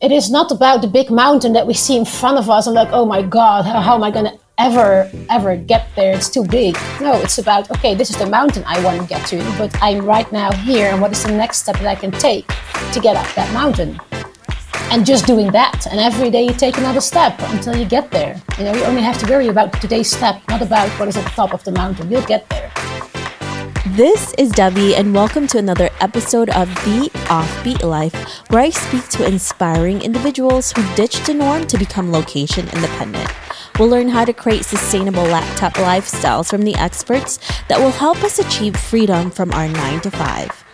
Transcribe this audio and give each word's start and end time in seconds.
it 0.00 0.12
is 0.12 0.30
not 0.30 0.52
about 0.52 0.80
the 0.80 0.86
big 0.86 1.10
mountain 1.10 1.52
that 1.54 1.66
we 1.66 1.74
see 1.74 1.96
in 1.96 2.04
front 2.04 2.38
of 2.38 2.48
us 2.48 2.66
and 2.66 2.74
like, 2.74 2.88
oh 2.92 3.04
my 3.04 3.20
God, 3.20 3.64
how, 3.64 3.80
how 3.80 3.94
am 3.96 4.04
I 4.04 4.12
going 4.12 4.26
to 4.26 4.38
ever, 4.56 5.10
ever 5.28 5.56
get 5.56 5.88
there? 5.96 6.14
It's 6.14 6.28
too 6.28 6.44
big. 6.44 6.76
No, 7.00 7.14
it's 7.14 7.38
about, 7.38 7.68
okay, 7.72 7.94
this 7.96 8.10
is 8.10 8.16
the 8.16 8.26
mountain 8.26 8.62
I 8.64 8.82
want 8.84 9.00
to 9.00 9.06
get 9.08 9.26
to, 9.28 9.38
but 9.58 9.76
I'm 9.82 10.04
right 10.04 10.30
now 10.30 10.52
here. 10.52 10.90
And 10.92 11.02
what 11.02 11.10
is 11.10 11.24
the 11.24 11.32
next 11.32 11.58
step 11.58 11.76
that 11.78 11.86
I 11.86 11.96
can 11.96 12.12
take 12.12 12.46
to 12.92 13.00
get 13.00 13.16
up 13.16 13.26
that 13.34 13.52
mountain? 13.52 13.98
And 14.90 15.04
just 15.04 15.26
doing 15.26 15.50
that. 15.50 15.86
And 15.90 15.98
every 15.98 16.30
day 16.30 16.44
you 16.44 16.54
take 16.54 16.78
another 16.78 17.00
step 17.00 17.34
until 17.50 17.76
you 17.76 17.84
get 17.84 18.10
there. 18.10 18.40
You 18.56 18.64
know, 18.64 18.74
you 18.74 18.84
only 18.84 19.02
have 19.02 19.18
to 19.18 19.30
worry 19.30 19.48
about 19.48 19.72
today's 19.80 20.10
step, 20.10 20.40
not 20.48 20.62
about 20.62 20.88
what 20.98 21.08
is 21.08 21.16
at 21.16 21.24
the 21.24 21.30
top 21.30 21.52
of 21.52 21.62
the 21.64 21.72
mountain. 21.72 22.10
You'll 22.10 22.22
get 22.22 22.48
there. 22.48 22.70
This 23.98 24.32
is 24.38 24.50
Debbie, 24.50 24.94
and 24.94 25.12
welcome 25.12 25.48
to 25.48 25.58
another 25.58 25.90
episode 26.00 26.50
of 26.50 26.68
The 26.84 27.10
Offbeat 27.26 27.82
Life, 27.82 28.14
where 28.48 28.62
I 28.62 28.70
speak 28.70 29.08
to 29.08 29.26
inspiring 29.26 30.02
individuals 30.02 30.70
who 30.70 30.94
ditched 30.94 31.26
the 31.26 31.34
norm 31.34 31.66
to 31.66 31.76
become 31.76 32.12
location 32.12 32.68
independent. 32.68 33.28
We'll 33.76 33.88
learn 33.88 34.08
how 34.08 34.24
to 34.24 34.32
create 34.32 34.64
sustainable 34.64 35.24
laptop 35.24 35.74
lifestyles 35.74 36.48
from 36.48 36.62
the 36.62 36.76
experts 36.76 37.40
that 37.66 37.80
will 37.80 37.90
help 37.90 38.22
us 38.22 38.38
achieve 38.38 38.76
freedom 38.76 39.32
from 39.32 39.50
our 39.50 39.66
9 39.66 40.00
to 40.02 40.12
5. 40.12 40.67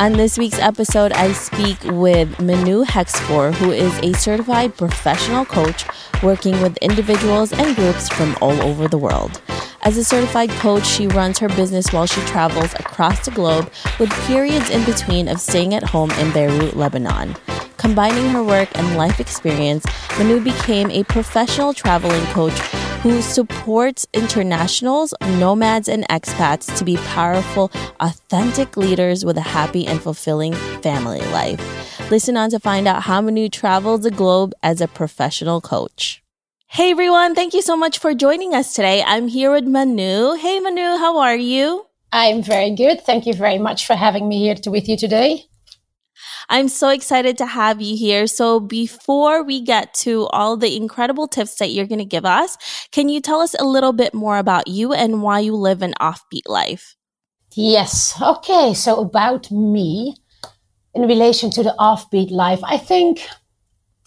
On 0.00 0.12
this 0.12 0.38
week's 0.38 0.60
episode, 0.60 1.10
I 1.10 1.32
speak 1.32 1.82
with 1.82 2.28
Minou 2.36 2.84
Hexspoor, 2.84 3.52
who 3.52 3.72
is 3.72 3.92
a 3.98 4.12
certified 4.12 4.76
professional 4.76 5.44
coach 5.44 5.84
working 6.22 6.62
with 6.62 6.76
individuals 6.76 7.52
and 7.52 7.74
groups 7.74 8.08
from 8.08 8.36
all 8.40 8.62
over 8.62 8.86
the 8.86 8.96
world. 8.96 9.42
As 9.82 9.96
a 9.96 10.04
certified 10.04 10.50
coach, 10.50 10.86
she 10.86 11.08
runs 11.08 11.40
her 11.40 11.48
business 11.48 11.92
while 11.92 12.06
she 12.06 12.20
travels 12.26 12.74
across 12.74 13.24
the 13.24 13.32
globe 13.32 13.72
with 13.98 14.12
periods 14.28 14.70
in 14.70 14.84
between 14.84 15.26
of 15.26 15.40
staying 15.40 15.74
at 15.74 15.82
home 15.82 16.12
in 16.12 16.30
Beirut, 16.32 16.76
Lebanon. 16.76 17.34
Combining 17.78 18.28
her 18.30 18.42
work 18.42 18.68
and 18.76 18.96
life 18.96 19.20
experience, 19.20 19.86
Minou 20.18 20.42
became 20.42 20.90
a 20.90 21.04
professional 21.04 21.72
traveling 21.72 22.24
coach 22.26 22.58
who 23.02 23.22
supports 23.22 24.06
internationals, 24.12 25.14
nomads, 25.38 25.88
and 25.88 26.06
expats 26.08 26.76
to 26.76 26.84
be 26.84 26.96
powerful, 26.96 27.70
authentic 28.00 28.76
leaders 28.76 29.24
with 29.24 29.38
a 29.38 29.48
happy 29.56 29.86
and 29.86 30.02
fulfilling 30.02 30.52
family 30.82 31.20
life. 31.30 32.10
Listen 32.10 32.36
on 32.36 32.50
to 32.50 32.58
find 32.58 32.88
out 32.88 33.04
how 33.04 33.22
Minou 33.22 33.50
travels 33.50 34.02
the 34.02 34.10
globe 34.10 34.52
as 34.62 34.80
a 34.80 34.88
professional 34.88 35.60
coach. 35.60 36.22
Hey 36.66 36.90
everyone, 36.90 37.34
thank 37.34 37.54
you 37.54 37.62
so 37.62 37.76
much 37.76 37.98
for 37.98 38.12
joining 38.12 38.54
us 38.54 38.74
today. 38.74 39.02
I'm 39.06 39.28
here 39.28 39.52
with 39.52 39.64
Minou. 39.64 40.36
Hey 40.36 40.60
Minou, 40.60 40.98
how 40.98 41.18
are 41.18 41.36
you? 41.36 41.86
I'm 42.12 42.42
very 42.42 42.74
good. 42.74 43.02
Thank 43.02 43.26
you 43.26 43.34
very 43.34 43.58
much 43.58 43.86
for 43.86 43.94
having 43.94 44.28
me 44.28 44.38
here 44.38 44.54
to, 44.54 44.70
with 44.70 44.88
you 44.88 44.96
today. 44.96 45.47
I'm 46.50 46.68
so 46.68 46.88
excited 46.88 47.36
to 47.38 47.46
have 47.46 47.82
you 47.82 47.96
here. 47.96 48.26
So 48.26 48.58
before 48.58 49.42
we 49.42 49.60
get 49.60 49.92
to 49.94 50.26
all 50.28 50.56
the 50.56 50.76
incredible 50.76 51.28
tips 51.28 51.56
that 51.56 51.70
you're 51.70 51.86
going 51.86 51.98
to 51.98 52.04
give 52.04 52.24
us, 52.24 52.56
can 52.90 53.08
you 53.08 53.20
tell 53.20 53.40
us 53.40 53.54
a 53.58 53.64
little 53.64 53.92
bit 53.92 54.14
more 54.14 54.38
about 54.38 54.66
you 54.66 54.92
and 54.92 55.22
why 55.22 55.40
you 55.40 55.54
live 55.54 55.82
an 55.82 55.94
offbeat 56.00 56.46
life? 56.46 56.96
Yes. 57.54 58.14
Okay. 58.20 58.72
So 58.74 59.00
about 59.00 59.50
me 59.50 60.14
in 60.94 61.02
relation 61.02 61.50
to 61.50 61.62
the 61.62 61.74
offbeat 61.78 62.30
life, 62.30 62.60
I 62.62 62.78
think 62.78 63.26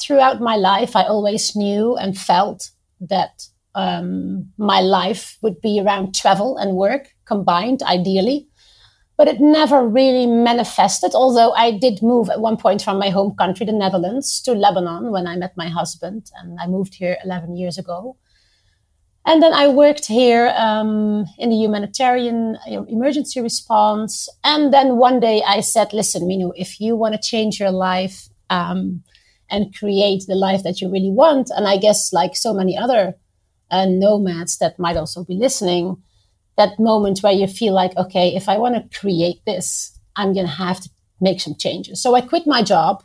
throughout 0.02 0.42
my 0.42 0.56
life, 0.56 0.96
I 0.96 1.04
always 1.04 1.56
knew 1.56 1.96
and 1.96 2.18
felt 2.18 2.72
that 3.02 3.44
um, 3.76 4.52
my 4.58 4.82
life 4.82 5.38
would 5.42 5.62
be 5.62 5.80
around 5.80 6.16
travel 6.16 6.58
and 6.58 6.76
work 6.76 7.14
combined, 7.26 7.82
ideally. 7.84 8.48
But 9.22 9.28
it 9.28 9.40
never 9.40 9.88
really 9.88 10.26
manifested, 10.26 11.12
although 11.14 11.52
I 11.52 11.78
did 11.78 12.02
move 12.02 12.32
at 12.32 12.42
one 12.42 12.58
point 12.58 12.82
from 12.82 12.98
my 12.98 13.10
home 13.10 13.36
country, 13.36 13.68
the 13.68 13.72
Netherlands, 13.72 14.42
to 14.42 14.54
Lebanon 14.54 15.12
when 15.12 15.28
I 15.28 15.36
met 15.36 15.56
my 15.56 15.70
husband. 15.70 16.32
And 16.38 16.58
I 16.60 16.66
moved 16.66 16.96
here 16.96 17.18
11 17.24 17.56
years 17.56 17.78
ago. 17.78 18.18
And 19.24 19.44
then 19.44 19.54
I 19.54 19.68
worked 19.68 20.08
here 20.08 20.52
um, 20.58 21.28
in 21.38 21.52
the 21.52 21.56
humanitarian 21.56 22.58
emergency 22.66 23.42
response. 23.42 24.28
And 24.44 24.74
then 24.74 24.98
one 24.98 25.20
day 25.20 25.44
I 25.46 25.62
said, 25.62 25.94
listen, 25.94 26.24
Minou, 26.24 26.54
if 26.56 26.82
you 26.82 26.96
want 26.96 27.14
to 27.14 27.22
change 27.22 27.60
your 27.60 27.70
life, 27.70 28.28
um, 28.50 29.04
and 29.52 29.76
create 29.76 30.24
the 30.28 30.34
life 30.34 30.64
that 30.64 30.82
you 30.82 30.90
really 30.90 31.12
want. 31.12 31.52
And 31.56 31.68
I 31.68 31.78
guess, 31.78 32.12
like 32.12 32.36
so 32.36 32.56
many 32.56 32.76
other 32.76 33.14
uh, 33.70 33.86
nomads 33.86 34.58
that 34.58 34.80
might 34.80 34.98
also 34.98 35.24
be 35.24 35.36
listening, 35.36 36.02
that 36.62 36.80
moment 36.80 37.20
where 37.24 37.34
you 37.42 37.48
feel 37.48 37.74
like, 37.74 37.94
okay, 37.98 38.28
if 38.36 38.48
I 38.48 38.58
want 38.58 38.76
to 38.76 39.00
create 39.00 39.40
this, 39.46 39.98
I'm 40.16 40.34
going 40.34 40.46
to 40.46 40.52
have 40.66 40.80
to 40.82 40.90
make 41.20 41.42
some 41.42 41.56
changes. 41.56 42.02
So 42.04 42.16
I 42.16 42.22
quit 42.22 42.46
my 42.46 42.62
job 42.64 43.04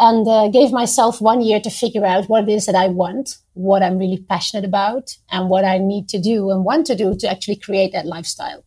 and 0.00 0.26
uh, 0.26 0.48
gave 0.48 0.72
myself 0.72 1.20
one 1.20 1.40
year 1.48 1.60
to 1.60 1.70
figure 1.70 2.06
out 2.12 2.28
what 2.28 2.44
it 2.44 2.52
is 2.52 2.66
that 2.66 2.74
I 2.84 2.88
want, 2.88 3.36
what 3.52 3.82
I'm 3.82 3.98
really 3.98 4.24
passionate 4.28 4.64
about, 4.64 5.16
and 5.30 5.48
what 5.48 5.64
I 5.64 5.78
need 5.78 6.08
to 6.08 6.18
do 6.18 6.50
and 6.50 6.64
want 6.64 6.86
to 6.86 6.96
do 6.96 7.16
to 7.20 7.30
actually 7.30 7.56
create 7.56 7.92
that 7.92 8.06
lifestyle. 8.06 8.64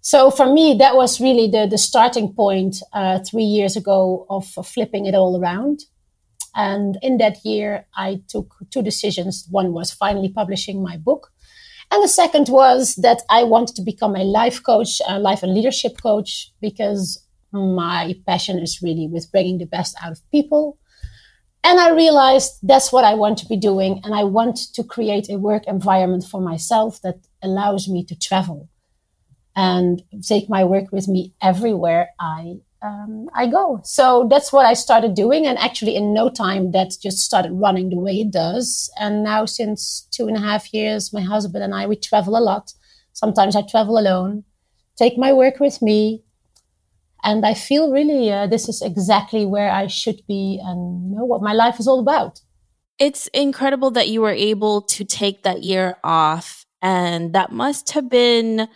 So 0.00 0.30
for 0.30 0.46
me, 0.52 0.76
that 0.78 0.96
was 0.96 1.20
really 1.20 1.48
the, 1.50 1.66
the 1.66 1.78
starting 1.78 2.32
point 2.32 2.76
uh, 2.92 3.18
three 3.18 3.44
years 3.44 3.76
ago 3.76 4.26
of, 4.30 4.50
of 4.56 4.66
flipping 4.66 5.04
it 5.06 5.14
all 5.14 5.38
around. 5.40 5.80
And 6.54 6.98
in 7.02 7.18
that 7.18 7.44
year, 7.44 7.86
I 7.94 8.22
took 8.28 8.56
two 8.70 8.82
decisions. 8.82 9.46
One 9.50 9.72
was 9.72 9.92
finally 9.92 10.30
publishing 10.30 10.82
my 10.82 10.96
book. 10.96 11.30
And 11.92 12.02
the 12.02 12.08
second 12.08 12.48
was 12.48 12.94
that 12.96 13.22
I 13.30 13.42
wanted 13.42 13.76
to 13.76 13.82
become 13.82 14.14
a 14.14 14.24
life 14.24 14.62
coach, 14.62 15.00
a 15.08 15.18
life 15.18 15.42
and 15.42 15.54
leadership 15.54 16.00
coach, 16.00 16.52
because 16.60 17.26
my 17.52 18.14
passion 18.26 18.58
is 18.58 18.80
really 18.80 19.08
with 19.08 19.30
bringing 19.32 19.58
the 19.58 19.66
best 19.66 19.96
out 20.02 20.12
of 20.12 20.30
people. 20.30 20.78
And 21.64 21.78
I 21.78 21.90
realized 21.90 22.58
that's 22.62 22.92
what 22.92 23.04
I 23.04 23.14
want 23.14 23.38
to 23.38 23.46
be 23.46 23.56
doing. 23.56 24.00
And 24.04 24.14
I 24.14 24.24
want 24.24 24.56
to 24.74 24.84
create 24.84 25.28
a 25.28 25.36
work 25.36 25.66
environment 25.66 26.24
for 26.24 26.40
myself 26.40 27.02
that 27.02 27.18
allows 27.42 27.88
me 27.88 28.04
to 28.04 28.18
travel 28.18 28.68
and 29.56 30.02
take 30.26 30.48
my 30.48 30.64
work 30.64 30.92
with 30.92 31.08
me 31.08 31.34
everywhere 31.42 32.10
I 32.18 32.60
um, 32.82 33.28
I 33.34 33.46
go. 33.46 33.80
So 33.84 34.26
that's 34.30 34.52
what 34.52 34.66
I 34.66 34.74
started 34.74 35.14
doing. 35.14 35.46
And 35.46 35.58
actually, 35.58 35.96
in 35.96 36.14
no 36.14 36.30
time, 36.30 36.72
that 36.72 36.92
just 37.02 37.18
started 37.18 37.52
running 37.52 37.90
the 37.90 37.98
way 37.98 38.20
it 38.20 38.32
does. 38.32 38.90
And 38.98 39.22
now, 39.22 39.44
since 39.44 40.08
two 40.10 40.28
and 40.28 40.36
a 40.36 40.40
half 40.40 40.72
years, 40.72 41.12
my 41.12 41.20
husband 41.20 41.62
and 41.62 41.74
I, 41.74 41.86
we 41.86 41.96
travel 41.96 42.36
a 42.36 42.40
lot. 42.40 42.72
Sometimes 43.12 43.54
I 43.56 43.62
travel 43.62 43.98
alone, 43.98 44.44
take 44.96 45.18
my 45.18 45.32
work 45.32 45.60
with 45.60 45.82
me. 45.82 46.24
And 47.22 47.44
I 47.44 47.52
feel 47.52 47.92
really 47.92 48.32
uh, 48.32 48.46
this 48.46 48.66
is 48.66 48.80
exactly 48.80 49.44
where 49.44 49.70
I 49.70 49.86
should 49.88 50.22
be 50.26 50.58
and 50.62 51.12
know 51.12 51.24
what 51.24 51.42
my 51.42 51.52
life 51.52 51.78
is 51.78 51.86
all 51.86 52.00
about. 52.00 52.40
It's 52.98 53.26
incredible 53.28 53.90
that 53.92 54.08
you 54.08 54.22
were 54.22 54.30
able 54.30 54.82
to 54.82 55.04
take 55.04 55.42
that 55.42 55.62
year 55.62 55.96
off. 56.02 56.64
And 56.80 57.34
that 57.34 57.52
must 57.52 57.90
have 57.90 58.08
been 58.08 58.68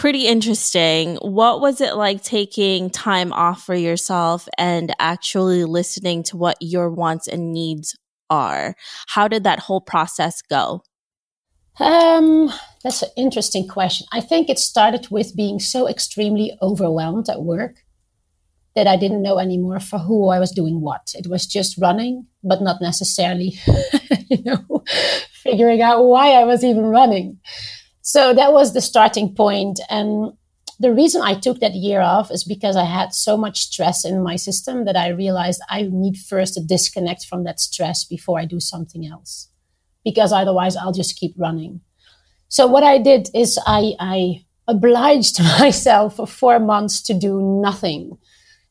pretty 0.00 0.26
interesting. 0.26 1.16
What 1.16 1.60
was 1.60 1.82
it 1.82 1.94
like 1.94 2.22
taking 2.22 2.88
time 2.88 3.34
off 3.34 3.62
for 3.62 3.74
yourself 3.74 4.48
and 4.56 4.94
actually 4.98 5.66
listening 5.66 6.22
to 6.22 6.38
what 6.38 6.56
your 6.62 6.88
wants 6.88 7.28
and 7.28 7.52
needs 7.52 7.94
are? 8.30 8.74
How 9.08 9.28
did 9.28 9.44
that 9.44 9.58
whole 9.58 9.82
process 9.82 10.40
go? 10.40 10.82
Um, 11.78 12.50
that's 12.82 13.02
an 13.02 13.10
interesting 13.14 13.68
question. 13.68 14.06
I 14.10 14.22
think 14.22 14.48
it 14.48 14.58
started 14.58 15.08
with 15.10 15.36
being 15.36 15.60
so 15.60 15.86
extremely 15.86 16.56
overwhelmed 16.62 17.28
at 17.28 17.42
work 17.42 17.84
that 18.74 18.86
I 18.86 18.96
didn't 18.96 19.20
know 19.20 19.38
anymore 19.38 19.80
for 19.80 19.98
who 19.98 20.28
I 20.28 20.38
was 20.38 20.50
doing 20.50 20.80
what. 20.80 21.12
It 21.12 21.26
was 21.26 21.46
just 21.46 21.76
running, 21.76 22.26
but 22.42 22.62
not 22.62 22.80
necessarily, 22.80 23.58
you 24.30 24.44
know, 24.44 24.82
figuring 25.42 25.82
out 25.82 26.04
why 26.04 26.30
I 26.30 26.44
was 26.44 26.64
even 26.64 26.86
running. 26.86 27.38
So 28.10 28.34
that 28.34 28.52
was 28.52 28.72
the 28.72 28.80
starting 28.80 29.36
point. 29.36 29.78
And 29.88 30.32
the 30.80 30.92
reason 30.92 31.22
I 31.22 31.34
took 31.34 31.60
that 31.60 31.74
year 31.74 32.00
off 32.00 32.32
is 32.32 32.42
because 32.42 32.74
I 32.74 32.82
had 32.82 33.14
so 33.14 33.36
much 33.36 33.60
stress 33.60 34.04
in 34.04 34.20
my 34.20 34.34
system 34.34 34.84
that 34.86 34.96
I 34.96 35.10
realized 35.10 35.62
I 35.68 35.88
need 35.92 36.16
first 36.16 36.54
to 36.54 36.60
disconnect 36.60 37.26
from 37.26 37.44
that 37.44 37.60
stress 37.60 38.04
before 38.04 38.40
I 38.40 38.46
do 38.46 38.58
something 38.58 39.06
else. 39.06 39.48
Because 40.04 40.32
otherwise 40.32 40.74
I'll 40.74 40.92
just 40.92 41.20
keep 41.20 41.34
running. 41.38 41.82
So 42.48 42.66
what 42.66 42.82
I 42.82 42.98
did 42.98 43.28
is 43.32 43.60
I, 43.64 43.92
I 44.00 44.44
obliged 44.66 45.40
myself 45.60 46.16
for 46.16 46.26
four 46.26 46.58
months 46.58 47.02
to 47.02 47.14
do 47.14 47.40
nothing. 47.62 48.18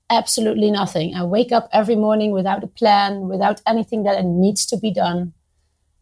Absolutely 0.09 0.69
nothing. 0.69 1.15
I 1.15 1.23
wake 1.23 1.53
up 1.53 1.69
every 1.71 1.95
morning 1.95 2.33
without 2.33 2.65
a 2.65 2.67
plan, 2.67 3.29
without 3.29 3.61
anything 3.65 4.03
that 4.03 4.21
needs 4.25 4.65
to 4.65 4.77
be 4.77 4.91
done 4.91 5.31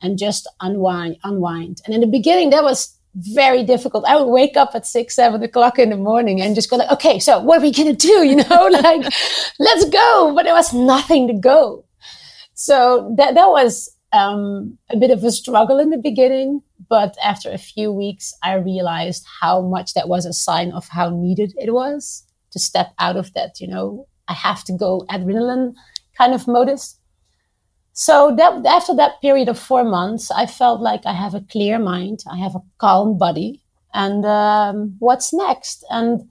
and 0.02 0.18
just 0.18 0.48
unwind, 0.60 1.18
unwind. 1.24 1.82
And 1.86 1.94
in 1.94 2.02
the 2.02 2.08
beginning, 2.08 2.50
that 2.50 2.64
was 2.64 2.97
very 3.18 3.64
difficult. 3.64 4.06
I 4.08 4.16
would 4.16 4.32
wake 4.32 4.56
up 4.56 4.72
at 4.74 4.86
six, 4.86 5.16
seven 5.16 5.42
o'clock 5.44 5.80
in 5.80 5.90
the 5.90 5.98
morning 5.98 6.42
and 6.42 6.56
just 6.56 6.70
go 6.70 6.78
like, 6.78 6.92
okay, 6.92 7.20
so 7.20 7.40
what 7.40 7.60
are 7.60 7.62
we 7.62 7.72
going 7.72 7.96
to 7.96 8.08
do? 8.08 8.24
You 8.28 8.36
know, 8.38 8.68
like, 8.72 9.12
let's 9.60 9.90
go. 9.90 10.34
But 10.36 10.44
there 10.44 10.54
was 10.54 10.74
nothing 10.74 11.28
to 11.28 11.34
go. 11.34 11.86
So 12.54 13.14
that, 13.18 13.36
that 13.36 13.50
was, 13.50 13.90
um, 14.14 14.78
a 14.90 14.98
bit 14.98 15.12
of 15.12 15.24
a 15.24 15.32
struggle 15.32 15.80
in 15.80 15.90
the 15.90 15.98
beginning. 15.98 16.62
But 16.90 17.16
after 17.24 17.52
a 17.52 17.58
few 17.58 17.92
weeks, 17.92 18.34
I 18.44 18.56
realized 18.56 19.26
how 19.42 19.62
much 19.62 19.94
that 19.94 20.08
was 20.08 20.26
a 20.26 20.34
sign 20.34 20.72
of 20.72 20.88
how 20.88 21.10
needed 21.10 21.54
it 21.58 21.74
was 21.74 22.24
to 22.52 22.60
step 22.60 22.94
out 23.00 23.18
of 23.18 23.34
that, 23.34 23.60
you 23.60 23.68
know, 23.68 24.08
I 24.28 24.34
have 24.34 24.64
to 24.66 24.74
go 24.74 25.06
adrenaline 25.10 25.76
kind 26.18 26.34
of 26.34 26.48
modus. 26.48 26.97
So 28.00 28.32
that 28.38 28.64
after 28.64 28.94
that 28.94 29.20
period 29.22 29.50
of 29.50 29.58
four 29.58 29.84
months, 29.84 30.30
I 30.30 30.46
felt 30.46 30.82
like 30.82 31.08
I 31.08 31.14
have 31.14 31.34
a 31.34 31.42
clear 31.42 31.80
mind, 31.80 32.20
I 32.32 32.38
have 32.38 32.54
a 32.54 32.62
calm 32.78 33.18
body, 33.18 33.64
and 33.92 34.24
um, 34.24 34.96
what's 35.00 35.34
next? 35.34 35.84
And 35.90 36.30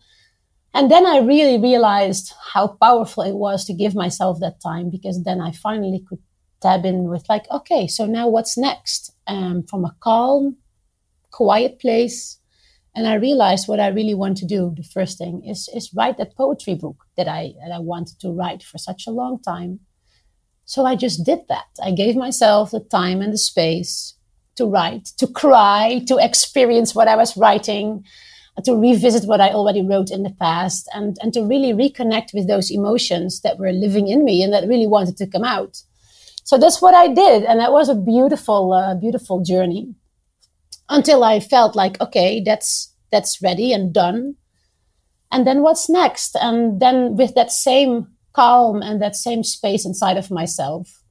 and 0.73 0.93
then 0.93 1.05
I 1.05 1.19
really 1.19 1.59
realized 1.59 2.33
how 2.53 2.69
powerful 2.81 3.25
it 3.25 3.35
was 3.35 3.65
to 3.65 3.75
give 3.75 3.97
myself 3.97 4.39
that 4.39 4.61
time 4.61 4.91
because 4.91 5.25
then 5.25 5.41
I 5.41 5.51
finally 5.51 6.05
could 6.09 6.21
tab 6.63 6.87
in 6.87 7.09
with 7.11 7.29
like, 7.29 7.51
okay, 7.51 7.89
so 7.89 8.07
now 8.07 8.29
what's 8.29 8.57
next? 8.57 9.13
Um, 9.27 9.65
from 9.69 9.85
a 9.85 9.97
calm, 9.99 10.59
quiet 11.33 11.81
place. 11.81 12.39
And 12.95 13.09
I 13.09 13.15
realized 13.15 13.67
what 13.67 13.81
I 13.81 13.89
really 13.89 14.15
want 14.15 14.37
to 14.37 14.47
do. 14.47 14.73
The 14.77 14.85
first 14.85 15.19
thing 15.19 15.45
is, 15.45 15.69
is 15.75 15.93
write 15.93 16.19
that 16.19 16.37
poetry 16.37 16.77
book 16.77 16.99
that 17.17 17.27
I, 17.27 17.55
that 17.61 17.75
I 17.75 17.81
wanted 17.81 18.21
to 18.21 18.31
write 18.31 18.63
for 18.63 18.79
such 18.79 19.09
a 19.09 19.11
long 19.11 19.41
time. 19.43 19.81
So 20.67 20.85
I 20.85 20.97
just 20.97 21.25
did 21.25 21.41
that. 21.49 21.67
I 21.83 21.93
gave 21.93 22.17
myself 22.17 22.73
the 22.73 22.81
time 22.81 23.23
and 23.23 23.33
the 23.33 23.39
space 23.39 24.15
to 24.57 24.67
write, 24.67 25.07
to 25.19 25.27
cry, 25.27 26.03
to 26.09 26.19
experience 26.19 26.95
what 26.95 27.09
I 27.09 27.17
was 27.17 27.37
writing, 27.37 28.05
to 28.65 28.75
revisit 28.75 29.29
what 29.29 29.41
I 29.41 29.51
already 29.51 29.83
wrote 29.87 30.11
in 30.11 30.23
the 30.23 30.35
past, 30.41 30.89
and, 30.93 31.17
and 31.23 31.33
to 31.35 31.45
really 31.45 31.73
reconnect 31.73 32.35
with 32.35 32.49
those 32.49 32.71
emotions 32.71 33.43
that 33.43 33.59
were 33.59 33.73
living 33.73 34.09
in 34.09 34.25
me 34.25 34.43
and 34.43 34.53
that 34.53 34.67
really 34.67 34.87
wanted 34.87 35.17
to 35.19 35.27
come 35.27 35.45
out. 35.45 35.83
So 36.43 36.59
that's 36.59 36.83
what 36.83 36.95
I 36.95 37.09
did. 37.09 37.45
And 37.45 37.61
that 37.61 37.73
was 37.73 37.89
a 37.89 37.95
beautiful, 37.95 38.73
uh, 38.73 38.95
beautiful 38.95 39.43
journey 39.43 39.95
until 40.89 41.23
I 41.23 41.39
felt 41.39 41.77
like, 41.77 42.01
okay, 42.01 42.43
that's, 42.45 42.93
that's 43.13 43.43
ready 43.43 43.73
and 43.73 43.93
done. 43.93 44.37
And 45.31 45.47
then 45.47 45.63
what's 45.63 45.89
next? 45.89 46.37
And 46.41 46.81
then 46.81 47.17
with 47.17 47.35
that 47.35 47.53
same 47.53 48.09
calm 48.37 48.83
and 48.83 49.01
that 49.01 49.17
same 49.17 49.43
space 49.43 49.87
inside 49.87 50.19
of 50.19 50.31
myself, 50.31 51.03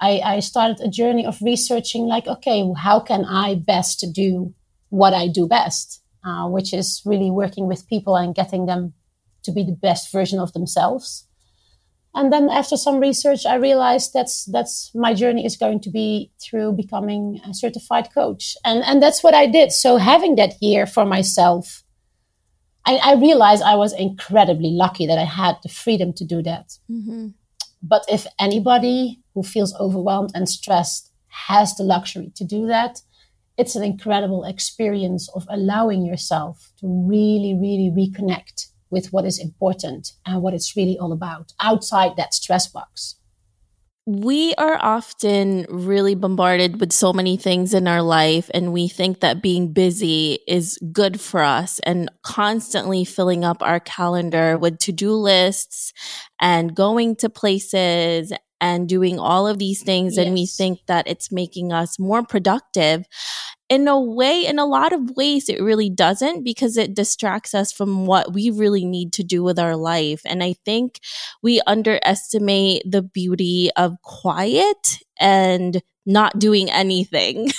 I, 0.00 0.20
I 0.24 0.40
started 0.40 0.80
a 0.80 0.90
journey 0.90 1.24
of 1.24 1.40
researching 1.40 2.06
like, 2.06 2.26
okay, 2.26 2.68
how 2.76 3.00
can 3.00 3.24
I 3.24 3.54
best 3.54 4.04
do 4.12 4.54
what 4.90 5.14
I 5.14 5.28
do 5.28 5.48
best? 5.48 6.02
Uh, 6.24 6.46
which 6.48 6.72
is 6.74 7.02
really 7.04 7.30
working 7.30 7.66
with 7.66 7.88
people 7.88 8.16
and 8.16 8.34
getting 8.34 8.66
them 8.66 8.92
to 9.44 9.52
be 9.52 9.64
the 9.64 9.72
best 9.72 10.12
version 10.12 10.38
of 10.38 10.52
themselves. 10.52 11.26
And 12.14 12.32
then 12.32 12.50
after 12.50 12.76
some 12.76 13.00
research 13.00 13.46
i 13.46 13.54
realized 13.54 14.12
that's 14.12 14.44
that's 14.44 14.90
my 14.94 15.14
journey 15.14 15.46
is 15.46 15.56
going 15.56 15.80
to 15.80 15.90
be 15.90 16.30
through 16.42 16.72
becoming 16.72 17.40
a 17.48 17.54
certified 17.54 18.12
coach. 18.12 18.54
And 18.64 18.84
and 18.84 19.02
that's 19.02 19.24
what 19.24 19.34
i 19.34 19.46
did. 19.46 19.72
So 19.72 19.96
having 19.96 20.36
that 20.36 20.54
year 20.60 20.86
for 20.86 21.06
myself 21.06 21.82
i, 22.86 22.96
I 23.02 23.14
realized 23.14 23.62
i 23.62 23.74
was 23.74 23.92
incredibly 23.92 24.70
lucky 24.70 25.06
that 25.06 25.18
i 25.18 25.24
had 25.24 25.56
the 25.62 25.68
freedom 25.68 26.12
to 26.14 26.24
do 26.24 26.42
that 26.42 26.78
mm-hmm. 26.90 27.28
but 27.82 28.04
if 28.08 28.26
anybody 28.38 29.20
who 29.34 29.42
feels 29.42 29.74
overwhelmed 29.78 30.32
and 30.34 30.48
stressed 30.48 31.10
has 31.28 31.74
the 31.76 31.84
luxury 31.84 32.32
to 32.36 32.44
do 32.44 32.66
that 32.66 33.00
it's 33.58 33.76
an 33.76 33.82
incredible 33.82 34.44
experience 34.44 35.28
of 35.34 35.46
allowing 35.50 36.04
yourself 36.04 36.72
to 36.78 36.86
really 36.86 37.54
really 37.54 37.90
reconnect 37.90 38.72
with 38.92 39.10
what 39.12 39.24
is 39.24 39.40
important 39.40 40.12
and 40.26 40.42
what 40.42 40.54
it's 40.54 40.76
really 40.76 40.96
all 40.98 41.12
about 41.12 41.52
outside 41.60 42.14
that 42.16 42.34
stress 42.34 42.68
box. 42.68 43.16
We 44.04 44.52
are 44.54 44.78
often 44.80 45.64
really 45.68 46.16
bombarded 46.16 46.80
with 46.80 46.92
so 46.92 47.12
many 47.12 47.36
things 47.36 47.72
in 47.72 47.86
our 47.86 48.02
life, 48.02 48.50
and 48.52 48.72
we 48.72 48.88
think 48.88 49.20
that 49.20 49.42
being 49.42 49.72
busy 49.72 50.40
is 50.48 50.76
good 50.90 51.20
for 51.20 51.40
us 51.40 51.78
and 51.80 52.10
constantly 52.24 53.04
filling 53.04 53.44
up 53.44 53.62
our 53.62 53.78
calendar 53.78 54.58
with 54.58 54.78
to 54.80 54.92
do 54.92 55.12
lists 55.14 55.92
and 56.40 56.74
going 56.74 57.14
to 57.16 57.30
places 57.30 58.32
and 58.60 58.88
doing 58.88 59.20
all 59.20 59.46
of 59.46 59.58
these 59.58 59.82
things. 59.84 60.16
Yes. 60.16 60.26
And 60.26 60.34
we 60.34 60.46
think 60.46 60.80
that 60.86 61.06
it's 61.06 61.30
making 61.30 61.72
us 61.72 61.96
more 61.98 62.24
productive 62.24 63.04
in 63.72 63.88
a 63.88 63.98
way, 63.98 64.44
in 64.44 64.58
a 64.58 64.66
lot 64.66 64.92
of 64.92 65.16
ways, 65.16 65.48
it 65.48 65.62
really 65.62 65.88
doesn't 65.88 66.44
because 66.44 66.76
it 66.76 66.92
distracts 66.92 67.54
us 67.54 67.72
from 67.72 68.04
what 68.04 68.34
we 68.34 68.50
really 68.50 68.84
need 68.84 69.14
to 69.14 69.24
do 69.24 69.42
with 69.42 69.58
our 69.58 69.76
life. 69.76 70.20
And 70.26 70.44
I 70.44 70.56
think 70.66 71.00
we 71.42 71.62
underestimate 71.66 72.82
the 72.84 73.00
beauty 73.00 73.70
of 73.74 73.96
quiet 74.02 74.98
and 75.18 75.80
not 76.04 76.38
doing 76.38 76.70
anything 76.70 77.50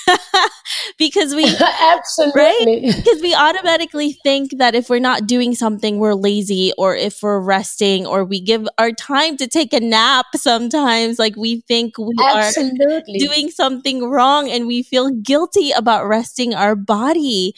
because 0.98 1.34
we 1.34 1.46
absolutely 1.82 2.42
right 2.42 2.96
because 2.98 3.22
we 3.22 3.34
automatically 3.34 4.14
think 4.24 4.58
that 4.58 4.76
if 4.76 4.90
we're 4.90 5.00
not 5.00 5.26
doing 5.26 5.56
something 5.56 5.98
we're 5.98 6.14
lazy 6.14 6.74
or 6.78 6.96
if 6.96 7.22
we're 7.22 7.40
resting 7.40 8.06
or 8.06 8.26
we 8.26 8.42
give 8.42 8.68
our 8.78 8.92
time 8.92 9.38
to 9.38 9.48
take 9.48 9.72
a 9.72 9.80
nap 9.80 10.26
sometimes 10.36 11.20
like 11.20 11.36
we 11.38 11.62
think 11.62 11.98
we 11.98 12.14
absolutely. 12.22 13.16
are 13.16 13.20
doing 13.20 13.50
something 13.50 14.04
wrong 14.04 14.50
and 14.50 14.68
we 14.68 14.84
feel 14.84 15.10
guilty 15.10 15.72
about 15.72 16.06
resting 16.06 16.54
our 16.54 16.76
body 16.76 17.54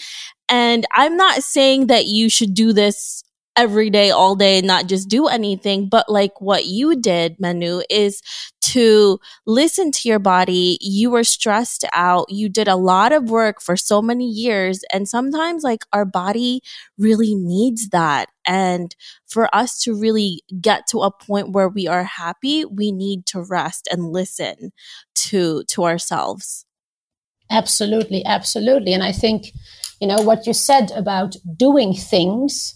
and 0.50 0.86
i'm 0.94 1.18
not 1.18 1.42
saying 1.42 1.88
that 1.88 2.06
you 2.06 2.30
should 2.30 2.54
do 2.54 2.74
this 2.74 3.24
every 3.56 3.90
day, 3.90 4.12
all 4.12 4.36
day, 4.36 4.58
and 4.58 4.68
not 4.68 4.88
just 4.88 5.10
do 5.10 5.28
anything. 5.28 5.88
But 5.88 6.10
like 6.10 6.42
what 6.42 6.66
you 6.66 7.00
did, 7.00 7.38
Minou, 7.38 7.84
is 7.90 8.22
to 8.75 9.18
listen 9.45 9.89
to 9.89 10.10
your 10.10 10.19
body. 10.19 10.77
You 10.81 11.10
were 11.10 11.24
stressed 11.24 11.86
out. 11.94 12.25
You 12.30 12.50
did 12.50 12.68
a 12.68 12.75
lot 12.75 13.13
of 13.13 13.30
work 13.30 13.62
for 13.62 13.77
so 13.77 14.01
many 14.01 14.27
years. 14.27 14.83
And 14.92 15.07
sometimes 15.07 15.63
like 15.63 15.86
our 15.94 16.04
body 16.04 16.60
really 16.98 17.36
needs 17.36 17.88
that. 17.89 18.27
And 18.45 18.94
for 19.27 19.54
us 19.56 19.81
to 19.83 19.98
really 19.98 20.42
get 20.60 20.88
to 20.88 21.00
a 21.00 21.12
point 21.12 21.54
where 21.54 21.69
we 21.69 21.88
are 21.88 22.04
happy, 22.04 22.66
we 22.66 22.92
need 22.92 23.25
to 23.27 23.42
rest 23.42 23.88
and 23.89 24.12
listen 24.12 24.74
to, 25.30 25.63
to 25.69 25.86
ourselves. 25.86 26.66
Absolutely. 27.50 28.25
Absolutely. 28.25 28.94
And 28.94 29.04
I 29.04 29.13
think, 29.13 29.54
you 30.01 30.07
know, 30.07 30.22
what 30.22 30.45
you 30.45 30.54
said 30.54 30.92
about 30.92 31.38
doing 31.56 31.94
things 31.94 32.75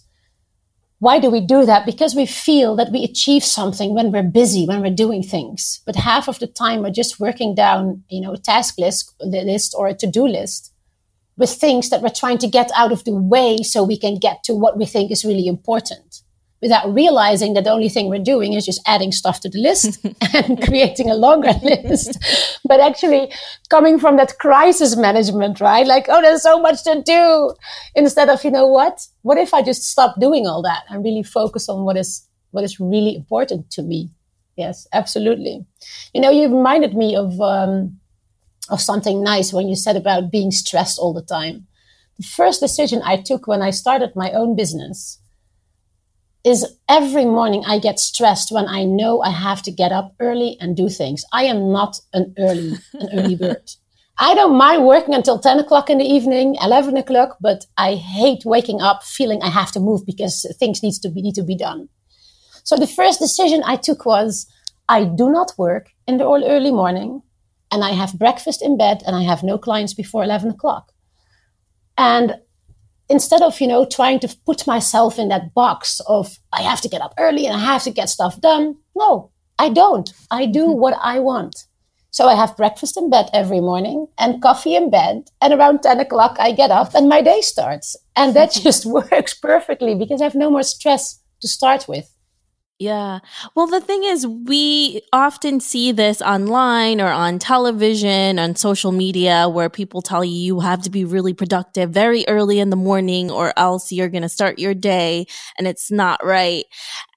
why 1.00 1.18
do 1.18 1.30
we 1.30 1.40
do 1.40 1.64
that? 1.64 1.86
Because 1.86 2.14
we 2.14 2.26
feel 2.26 2.76
that 2.76 2.92
we 2.92 3.04
achieve 3.04 3.42
something 3.42 3.94
when 3.94 4.12
we're 4.12 4.22
busy, 4.22 4.66
when 4.66 4.82
we're 4.82 4.94
doing 4.94 5.22
things. 5.22 5.80
But 5.86 5.96
half 5.96 6.28
of 6.28 6.38
the 6.38 6.46
time 6.46 6.82
we're 6.82 6.90
just 6.90 7.18
working 7.18 7.54
down, 7.54 8.04
you 8.10 8.20
know, 8.20 8.34
a 8.34 8.38
task 8.38 8.78
list, 8.78 9.14
list 9.20 9.74
or 9.76 9.88
a 9.88 9.94
to-do 9.94 10.26
list 10.26 10.72
with 11.38 11.50
things 11.50 11.88
that 11.88 12.02
we're 12.02 12.10
trying 12.10 12.36
to 12.38 12.46
get 12.46 12.70
out 12.76 12.92
of 12.92 13.04
the 13.04 13.14
way 13.14 13.58
so 13.62 13.82
we 13.82 13.98
can 13.98 14.18
get 14.18 14.44
to 14.44 14.54
what 14.54 14.76
we 14.76 14.84
think 14.84 15.10
is 15.10 15.24
really 15.24 15.46
important 15.46 16.20
without 16.60 16.92
realizing 16.92 17.54
that 17.54 17.64
the 17.64 17.70
only 17.70 17.88
thing 17.88 18.08
we're 18.08 18.18
doing 18.22 18.52
is 18.52 18.66
just 18.66 18.82
adding 18.86 19.12
stuff 19.12 19.40
to 19.40 19.48
the 19.48 19.58
list 19.58 20.04
and 20.34 20.62
creating 20.62 21.10
a 21.10 21.14
longer 21.14 21.52
list. 21.62 22.18
But 22.64 22.80
actually 22.80 23.32
coming 23.70 23.98
from 23.98 24.16
that 24.16 24.38
crisis 24.38 24.96
management, 24.96 25.60
right? 25.60 25.86
Like, 25.86 26.06
oh, 26.08 26.20
there's 26.20 26.42
so 26.42 26.60
much 26.60 26.84
to 26.84 27.02
do 27.04 27.54
instead 27.94 28.28
of, 28.28 28.44
you 28.44 28.50
know 28.50 28.66
what? 28.66 29.06
What 29.22 29.38
if 29.38 29.54
I 29.54 29.62
just 29.62 29.84
stop 29.90 30.20
doing 30.20 30.46
all 30.46 30.62
that 30.62 30.84
and 30.88 31.04
really 31.04 31.22
focus 31.22 31.68
on 31.68 31.84
what 31.84 31.96
is, 31.96 32.26
what 32.50 32.64
is 32.64 32.78
really 32.78 33.16
important 33.16 33.70
to 33.72 33.82
me? 33.82 34.10
Yes, 34.56 34.86
absolutely. 34.92 35.64
You 36.12 36.20
know, 36.20 36.30
you 36.30 36.42
reminded 36.54 36.94
me 36.94 37.16
of, 37.16 37.40
um, 37.40 37.98
of 38.68 38.80
something 38.80 39.22
nice 39.22 39.52
when 39.52 39.68
you 39.68 39.76
said 39.76 39.96
about 39.96 40.30
being 40.30 40.50
stressed 40.50 40.98
all 40.98 41.14
the 41.14 41.22
time. 41.22 41.66
The 42.18 42.26
first 42.26 42.60
decision 42.60 43.00
I 43.02 43.16
took 43.16 43.46
when 43.46 43.62
I 43.62 43.70
started 43.70 44.14
my 44.14 44.30
own 44.32 44.54
business 44.54 45.19
is 46.44 46.66
every 46.88 47.24
morning 47.24 47.64
I 47.66 47.78
get 47.78 48.00
stressed 48.00 48.50
when 48.50 48.66
I 48.66 48.84
know 48.84 49.20
I 49.20 49.30
have 49.30 49.62
to 49.62 49.70
get 49.70 49.92
up 49.92 50.14
early 50.20 50.56
and 50.60 50.76
do 50.76 50.88
things. 50.88 51.24
I 51.32 51.44
am 51.44 51.72
not 51.72 52.00
an 52.12 52.34
early, 52.38 52.78
an 52.94 53.08
early 53.12 53.36
bird. 53.40 53.70
I 54.18 54.34
don't 54.34 54.56
mind 54.56 54.84
working 54.84 55.14
until 55.14 55.38
10 55.38 55.60
o'clock 55.60 55.88
in 55.88 55.98
the 55.98 56.04
evening, 56.04 56.56
11 56.62 56.96
o'clock, 56.96 57.38
but 57.40 57.64
I 57.78 57.94
hate 57.94 58.42
waking 58.44 58.80
up 58.80 59.02
feeling 59.02 59.42
I 59.42 59.48
have 59.48 59.72
to 59.72 59.80
move 59.80 60.04
because 60.04 60.46
things 60.58 60.82
needs 60.82 60.98
to 61.00 61.08
be, 61.08 61.22
need 61.22 61.34
to 61.36 61.42
be 61.42 61.56
done. 61.56 61.88
So 62.64 62.76
the 62.76 62.86
first 62.86 63.18
decision 63.18 63.62
I 63.64 63.76
took 63.76 64.04
was 64.04 64.46
I 64.88 65.04
do 65.04 65.30
not 65.30 65.52
work 65.56 65.90
in 66.06 66.18
the 66.18 66.26
early 66.26 66.70
morning 66.70 67.22
and 67.70 67.84
I 67.84 67.92
have 67.92 68.18
breakfast 68.18 68.62
in 68.62 68.76
bed 68.76 69.02
and 69.06 69.16
I 69.16 69.22
have 69.22 69.42
no 69.42 69.56
clients 69.56 69.94
before 69.94 70.24
11 70.24 70.50
o'clock. 70.50 70.92
And 71.96 72.36
instead 73.10 73.42
of, 73.42 73.60
you 73.60 73.66
know, 73.66 73.84
trying 73.84 74.20
to 74.20 74.36
put 74.46 74.66
myself 74.66 75.18
in 75.18 75.28
that 75.28 75.52
box 75.52 76.00
of 76.06 76.38
I 76.52 76.62
have 76.62 76.80
to 76.82 76.88
get 76.88 77.02
up 77.02 77.12
early 77.18 77.46
and 77.46 77.56
I 77.56 77.64
have 77.64 77.82
to 77.82 77.90
get 77.90 78.08
stuff 78.08 78.40
done. 78.40 78.76
No, 78.96 79.30
I 79.58 79.68
don't. 79.68 80.10
I 80.30 80.46
do 80.46 80.66
hmm. 80.66 80.78
what 80.78 80.96
I 81.02 81.18
want. 81.18 81.66
So 82.12 82.28
I 82.28 82.34
have 82.34 82.56
breakfast 82.56 82.96
in 82.96 83.10
bed 83.10 83.30
every 83.32 83.60
morning 83.60 84.06
and 84.18 84.42
coffee 84.42 84.74
in 84.74 84.90
bed. 84.90 85.28
And 85.40 85.52
around 85.52 85.82
10 85.82 86.00
o'clock, 86.00 86.36
I 86.40 86.52
get 86.52 86.70
up 86.70 86.94
and 86.94 87.08
my 87.08 87.20
day 87.22 87.40
starts. 87.40 87.96
And 88.16 88.34
that 88.34 88.52
just 88.52 88.86
works 88.98 89.34
perfectly 89.34 89.94
because 89.94 90.20
I 90.20 90.24
have 90.24 90.34
no 90.34 90.50
more 90.50 90.62
stress 90.62 91.20
to 91.40 91.48
start 91.48 91.86
with. 91.88 92.12
Yeah. 92.80 93.18
Well, 93.54 93.66
the 93.66 93.82
thing 93.82 94.04
is, 94.04 94.26
we 94.26 95.02
often 95.12 95.60
see 95.60 95.92
this 95.92 96.22
online 96.22 96.98
or 96.98 97.10
on 97.10 97.38
television, 97.38 98.38
on 98.38 98.56
social 98.56 98.90
media, 98.90 99.50
where 99.50 99.68
people 99.68 100.00
tell 100.00 100.24
you 100.24 100.32
you 100.32 100.60
have 100.60 100.80
to 100.84 100.90
be 100.90 101.04
really 101.04 101.34
productive 101.34 101.90
very 101.90 102.24
early 102.26 102.58
in 102.58 102.70
the 102.70 102.76
morning 102.76 103.30
or 103.30 103.52
else 103.58 103.92
you're 103.92 104.08
going 104.08 104.22
to 104.22 104.30
start 104.30 104.58
your 104.58 104.72
day 104.72 105.26
and 105.58 105.68
it's 105.68 105.90
not 105.90 106.24
right. 106.24 106.64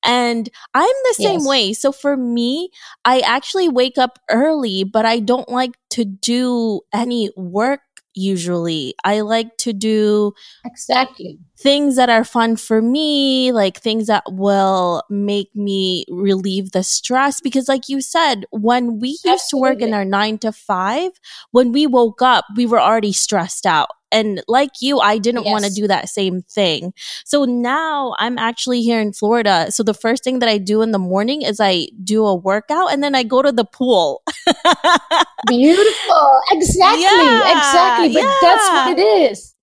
And 0.04 0.50
I'm 0.74 0.84
the 0.84 1.14
same 1.14 1.40
yes. 1.40 1.48
way. 1.48 1.72
So 1.72 1.94
for 1.94 2.18
me, 2.18 2.70
I 3.06 3.22
actually 3.22 3.70
wake 3.70 3.98
up 3.98 4.20
early, 4.30 4.84
but 4.84 5.06
I 5.06 5.20
don't 5.20 5.48
like 5.48 5.72
to 5.92 6.04
do 6.04 6.82
any 6.94 7.32
work 7.38 7.80
usually. 8.16 8.96
I 9.04 9.22
like 9.22 9.58
to 9.58 9.74
do 9.74 10.34
exactly 10.66 11.40
things 11.64 11.96
that 11.96 12.10
are 12.10 12.26
fun 12.26 12.58
for 12.58 12.82
me, 12.82 13.54
like 13.54 13.80
things 13.80 14.08
that 14.08 14.24
will 14.28 15.02
make 15.10 15.56
me 15.56 16.06
relieve 16.10 16.72
the 16.72 16.84
stress. 16.84 17.40
Because, 17.40 17.70
like 17.70 17.88
you 17.88 18.02
said, 18.02 18.46
when 18.52 19.00
we 19.00 19.10
used 19.10 19.26
Absolutely. 19.26 19.70
to 19.70 19.74
work 19.74 19.82
in 19.82 19.94
our 19.94 20.06
nine 20.06 20.38
to 20.40 20.52
five, 20.52 21.12
when 21.52 21.72
we 21.72 21.88
woke 21.88 22.22
up, 22.22 22.46
we 22.56 22.66
were 22.66 22.82
already 22.82 23.14
stressed 23.14 23.66
out. 23.66 23.90
And 24.12 24.44
like 24.48 24.70
you, 24.80 25.00
I 25.00 25.18
didn't 25.18 25.46
yes. 25.46 25.52
want 25.52 25.66
to 25.66 25.72
do 25.72 25.88
that 25.88 26.08
same 26.08 26.44
thing. 26.44 26.94
So 27.26 27.46
now 27.46 28.14
I'm 28.20 28.38
actually 28.38 28.84
here 28.84 29.00
in 29.00 29.12
Florida. 29.12 29.72
So 29.72 29.82
the 29.82 29.96
first 29.96 30.24
thing 30.24 30.38
that 30.40 30.50
I 30.50 30.60
do 30.60 30.84
in 30.84 30.92
the 30.92 31.00
morning 31.00 31.42
is 31.42 31.60
I 31.60 31.88
do 32.04 32.24
a 32.26 32.36
workout 32.36 32.94
and 32.94 33.02
then 33.02 33.16
I 33.16 33.24
go 33.24 33.42
to 33.42 33.52
the 33.52 33.66
pool. 33.66 34.22
Beautiful. 35.48 36.42
Exactly. 36.52 37.04
Yeah, 37.04 37.58
exactly. 37.58 38.14
But 38.14 38.24
yeah. 38.24 38.38
that's 38.42 38.70
what 38.70 38.98
it 38.98 39.02
is. 39.02 39.56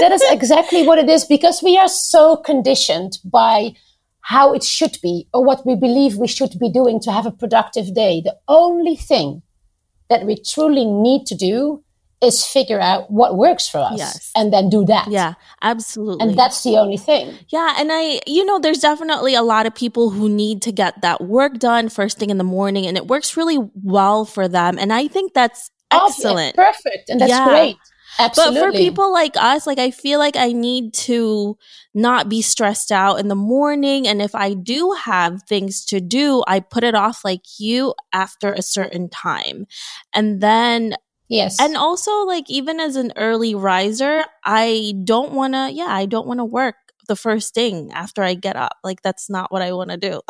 that 0.00 0.12
is 0.12 0.22
exactly 0.30 0.86
what 0.86 0.98
it 0.98 1.08
is 1.08 1.24
because 1.24 1.62
we 1.62 1.78
are 1.78 1.88
so 1.88 2.36
conditioned 2.36 3.18
by 3.24 3.74
how 4.22 4.54
it 4.54 4.64
should 4.64 4.96
be 5.02 5.28
or 5.34 5.44
what 5.44 5.66
we 5.66 5.74
believe 5.74 6.16
we 6.16 6.26
should 6.26 6.58
be 6.58 6.70
doing 6.70 6.98
to 7.00 7.12
have 7.12 7.26
a 7.26 7.30
productive 7.30 7.94
day. 7.94 8.22
The 8.24 8.36
only 8.48 8.96
thing 8.96 9.42
that 10.08 10.24
we 10.26 10.36
truly 10.36 10.86
need 10.86 11.26
to 11.26 11.34
do 11.34 11.83
is 12.24 12.44
figure 12.44 12.80
out 12.80 13.10
what 13.10 13.36
works 13.36 13.68
for 13.68 13.78
us 13.78 13.98
yes. 13.98 14.30
and 14.36 14.52
then 14.52 14.68
do 14.68 14.84
that. 14.86 15.08
Yeah, 15.08 15.34
absolutely. 15.62 16.26
And 16.26 16.38
that's 16.38 16.62
the 16.62 16.76
only 16.76 16.96
thing. 16.96 17.36
Yeah. 17.48 17.74
And 17.78 17.90
I, 17.92 18.20
you 18.26 18.44
know, 18.44 18.58
there's 18.58 18.80
definitely 18.80 19.34
a 19.34 19.42
lot 19.42 19.66
of 19.66 19.74
people 19.74 20.10
who 20.10 20.28
need 20.28 20.62
to 20.62 20.72
get 20.72 21.02
that 21.02 21.22
work 21.22 21.58
done 21.58 21.88
first 21.88 22.18
thing 22.18 22.30
in 22.30 22.38
the 22.38 22.44
morning 22.44 22.86
and 22.86 22.96
it 22.96 23.06
works 23.06 23.36
really 23.36 23.58
well 23.82 24.24
for 24.24 24.48
them. 24.48 24.78
And 24.78 24.92
I 24.92 25.08
think 25.08 25.34
that's 25.34 25.70
excellent. 25.90 26.56
Oh, 26.58 26.62
yeah, 26.62 26.72
perfect. 26.72 27.10
And 27.10 27.20
that's 27.20 27.30
yeah. 27.30 27.48
great. 27.48 27.76
Absolutely. 28.18 28.60
But 28.60 28.66
for 28.66 28.78
people 28.78 29.12
like 29.12 29.36
us, 29.36 29.66
like 29.66 29.78
I 29.78 29.90
feel 29.90 30.18
like 30.18 30.36
I 30.36 30.52
need 30.52 30.94
to 30.94 31.56
not 31.94 32.28
be 32.28 32.42
stressed 32.42 32.92
out 32.92 33.18
in 33.18 33.28
the 33.28 33.34
morning. 33.34 34.06
And 34.06 34.22
if 34.22 34.34
I 34.34 34.54
do 34.54 34.96
have 35.04 35.42
things 35.48 35.84
to 35.86 36.00
do, 36.00 36.44
I 36.46 36.60
put 36.60 36.84
it 36.84 36.94
off 36.94 37.24
like 37.24 37.42
you 37.58 37.94
after 38.12 38.52
a 38.52 38.62
certain 38.62 39.08
time. 39.08 39.66
And 40.14 40.40
then 40.40 40.94
Yes. 41.34 41.60
And 41.60 41.76
also, 41.76 42.22
like, 42.24 42.48
even 42.48 42.78
as 42.78 42.94
an 42.94 43.12
early 43.16 43.56
riser, 43.56 44.24
I 44.44 44.94
don't 45.02 45.32
want 45.32 45.54
to, 45.54 45.70
yeah, 45.72 45.88
I 45.90 46.06
don't 46.06 46.28
want 46.28 46.38
to 46.38 46.44
work 46.44 46.76
the 47.08 47.16
first 47.16 47.54
thing 47.54 47.90
after 47.92 48.22
I 48.22 48.34
get 48.34 48.54
up. 48.54 48.76
Like, 48.84 49.02
that's 49.02 49.28
not 49.28 49.50
what 49.50 49.60
I 49.60 49.72
want 49.72 49.90
to 49.90 49.96
do. 49.96 50.20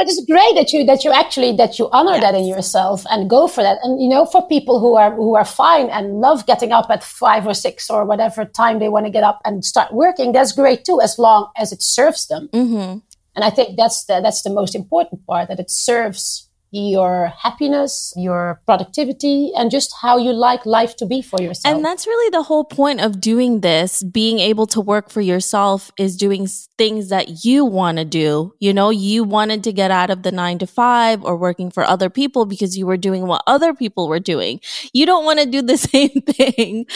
but 0.00 0.06
it's 0.06 0.24
great 0.26 0.54
that 0.54 0.72
you 0.72 0.84
that 0.86 1.02
you 1.04 1.10
actually 1.12 1.56
that 1.56 1.78
you 1.78 1.90
honor 1.90 2.12
yes. 2.12 2.22
that 2.22 2.34
in 2.34 2.46
yourself 2.46 3.04
and 3.10 3.28
go 3.28 3.48
for 3.48 3.62
that 3.62 3.78
and 3.82 4.00
you 4.00 4.08
know 4.08 4.24
for 4.24 4.46
people 4.46 4.80
who 4.80 4.94
are 4.94 5.14
who 5.14 5.34
are 5.34 5.44
fine 5.44 5.90
and 5.90 6.20
love 6.20 6.46
getting 6.46 6.72
up 6.72 6.88
at 6.88 7.04
five 7.04 7.46
or 7.46 7.52
six 7.52 7.90
or 7.90 8.06
whatever 8.06 8.46
time 8.46 8.78
they 8.78 8.88
want 8.88 9.04
to 9.04 9.12
get 9.12 9.24
up 9.24 9.40
and 9.44 9.62
start 9.62 9.92
working 9.92 10.32
that's 10.32 10.52
great 10.52 10.86
too 10.86 11.00
as 11.02 11.18
long 11.18 11.50
as 11.58 11.70
it 11.70 11.82
serves 11.82 12.28
them 12.28 12.48
mm-hmm. 12.54 12.98
and 13.36 13.44
i 13.44 13.50
think 13.50 13.76
that's 13.76 14.04
the 14.06 14.20
that's 14.22 14.40
the 14.40 14.48
most 14.48 14.74
important 14.74 15.20
part 15.26 15.48
that 15.48 15.60
it 15.60 15.70
serves 15.70 16.49
your 16.70 17.32
happiness, 17.42 18.12
your 18.16 18.60
productivity, 18.64 19.52
and 19.56 19.70
just 19.70 19.94
how 20.00 20.18
you 20.18 20.32
like 20.32 20.64
life 20.64 20.96
to 20.96 21.06
be 21.06 21.22
for 21.22 21.40
yourself. 21.40 21.74
And 21.74 21.84
that's 21.84 22.06
really 22.06 22.30
the 22.30 22.44
whole 22.44 22.64
point 22.64 23.00
of 23.00 23.20
doing 23.20 23.60
this. 23.60 24.02
Being 24.02 24.38
able 24.38 24.66
to 24.68 24.80
work 24.80 25.10
for 25.10 25.20
yourself 25.20 25.90
is 25.98 26.16
doing 26.16 26.46
things 26.78 27.08
that 27.08 27.44
you 27.44 27.64
want 27.64 27.98
to 27.98 28.04
do. 28.04 28.54
You 28.60 28.72
know, 28.72 28.90
you 28.90 29.24
wanted 29.24 29.64
to 29.64 29.72
get 29.72 29.90
out 29.90 30.10
of 30.10 30.22
the 30.22 30.32
nine 30.32 30.58
to 30.58 30.66
five 30.66 31.24
or 31.24 31.36
working 31.36 31.70
for 31.70 31.84
other 31.84 32.08
people 32.08 32.46
because 32.46 32.76
you 32.76 32.86
were 32.86 32.96
doing 32.96 33.26
what 33.26 33.42
other 33.46 33.74
people 33.74 34.08
were 34.08 34.20
doing. 34.20 34.60
You 34.92 35.06
don't 35.06 35.24
want 35.24 35.40
to 35.40 35.46
do 35.46 35.62
the 35.62 35.76
same 35.92 36.22
thing. 36.22 36.86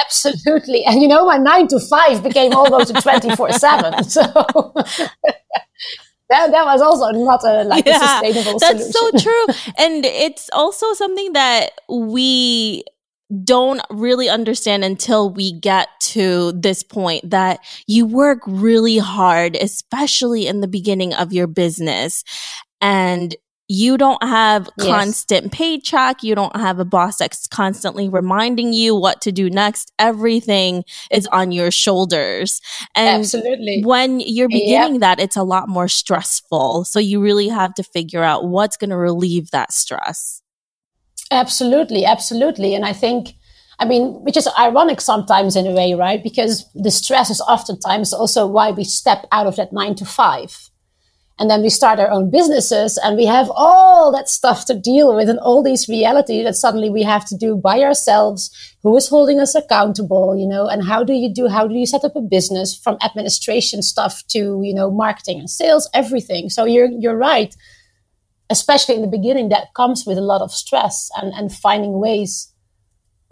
Absolutely. 0.00 0.84
And 0.84 1.00
you 1.00 1.08
know, 1.08 1.26
my 1.26 1.36
nine 1.36 1.68
to 1.68 1.80
five 1.80 2.22
became 2.22 2.52
almost 2.52 2.90
a 2.90 2.94
24 3.00 3.52
seven. 3.52 4.04
So 4.04 4.22
that, 6.30 6.50
that 6.50 6.64
was 6.64 6.80
also 6.80 7.10
not 7.10 7.44
a 7.44 7.64
like 7.64 7.86
yeah, 7.86 7.96
a 7.96 8.22
sustainable 8.22 8.58
solution. 8.58 8.78
that's 8.78 8.98
solution. 8.98 9.18
so 9.18 9.30
true 9.30 9.72
and 9.78 10.04
it's 10.04 10.48
also 10.52 10.92
something 10.94 11.32
that 11.32 11.72
we 11.88 12.84
don't 13.42 13.80
really 13.90 14.28
understand 14.28 14.84
until 14.84 15.30
we 15.30 15.52
get 15.52 15.88
to 16.00 16.52
this 16.52 16.82
point 16.82 17.28
that 17.30 17.60
you 17.86 18.06
work 18.06 18.40
really 18.46 18.98
hard 18.98 19.56
especially 19.56 20.46
in 20.46 20.60
the 20.60 20.68
beginning 20.68 21.14
of 21.14 21.32
your 21.32 21.46
business 21.46 22.22
and 22.80 23.34
you 23.68 23.96
don't 23.96 24.22
have 24.22 24.68
yes. 24.78 24.86
constant 24.86 25.52
paycheck. 25.52 26.22
You 26.22 26.34
don't 26.34 26.54
have 26.56 26.78
a 26.78 26.84
boss 26.84 27.16
that's 27.16 27.46
constantly 27.46 28.08
reminding 28.08 28.72
you 28.72 28.94
what 28.94 29.22
to 29.22 29.32
do 29.32 29.48
next. 29.48 29.90
Everything 29.98 30.84
is 31.10 31.26
on 31.28 31.50
your 31.50 31.70
shoulders. 31.70 32.60
And 32.94 33.20
Absolutely. 33.20 33.82
when 33.82 34.20
you're 34.20 34.48
beginning 34.48 34.94
yep. 34.94 35.00
that, 35.00 35.20
it's 35.20 35.36
a 35.36 35.42
lot 35.42 35.68
more 35.68 35.88
stressful. 35.88 36.84
So 36.84 36.98
you 36.98 37.20
really 37.20 37.48
have 37.48 37.72
to 37.74 37.82
figure 37.82 38.22
out 38.22 38.46
what's 38.46 38.76
going 38.76 38.90
to 38.90 38.96
relieve 38.96 39.50
that 39.50 39.72
stress. 39.72 40.42
Absolutely. 41.30 42.04
Absolutely. 42.04 42.74
And 42.74 42.84
I 42.84 42.92
think, 42.92 43.34
I 43.78 43.86
mean, 43.86 44.12
which 44.24 44.36
is 44.36 44.48
ironic 44.58 45.00
sometimes 45.00 45.56
in 45.56 45.66
a 45.66 45.72
way, 45.72 45.94
right? 45.94 46.22
Because 46.22 46.70
the 46.74 46.90
stress 46.90 47.30
is 47.30 47.40
oftentimes 47.40 48.12
also 48.12 48.46
why 48.46 48.72
we 48.72 48.84
step 48.84 49.26
out 49.32 49.46
of 49.46 49.56
that 49.56 49.72
nine 49.72 49.94
to 49.94 50.04
five 50.04 50.70
and 51.38 51.50
then 51.50 51.62
we 51.62 51.68
start 51.68 51.98
our 51.98 52.10
own 52.10 52.30
businesses 52.30 52.96
and 53.02 53.16
we 53.16 53.26
have 53.26 53.50
all 53.54 54.12
that 54.12 54.28
stuff 54.28 54.66
to 54.66 54.74
deal 54.74 55.16
with 55.16 55.28
and 55.28 55.40
all 55.40 55.64
these 55.64 55.88
reality 55.88 56.44
that 56.44 56.54
suddenly 56.54 56.88
we 56.88 57.02
have 57.02 57.26
to 57.26 57.36
do 57.36 57.56
by 57.56 57.80
ourselves. 57.80 58.50
Who 58.84 58.96
is 58.96 59.08
holding 59.08 59.40
us 59.40 59.54
accountable, 59.54 60.36
you 60.36 60.46
know, 60.46 60.68
and 60.68 60.84
how 60.84 61.02
do 61.02 61.12
you 61.12 61.32
do, 61.32 61.48
how 61.48 61.66
do 61.66 61.74
you 61.74 61.86
set 61.86 62.04
up 62.04 62.14
a 62.14 62.20
business 62.20 62.78
from 62.78 62.98
administration 63.02 63.82
stuff 63.82 64.22
to, 64.28 64.60
you 64.62 64.72
know, 64.72 64.92
marketing 64.92 65.40
and 65.40 65.50
sales, 65.50 65.88
everything. 65.92 66.50
So 66.50 66.66
you're, 66.66 66.90
you're 66.90 67.16
right. 67.16 67.54
Especially 68.48 68.94
in 68.94 69.02
the 69.02 69.08
beginning, 69.08 69.48
that 69.48 69.74
comes 69.74 70.04
with 70.06 70.18
a 70.18 70.20
lot 70.22 70.42
of 70.42 70.52
stress 70.52 71.10
and, 71.16 71.32
and 71.32 71.52
finding 71.52 71.98
ways 71.98 72.52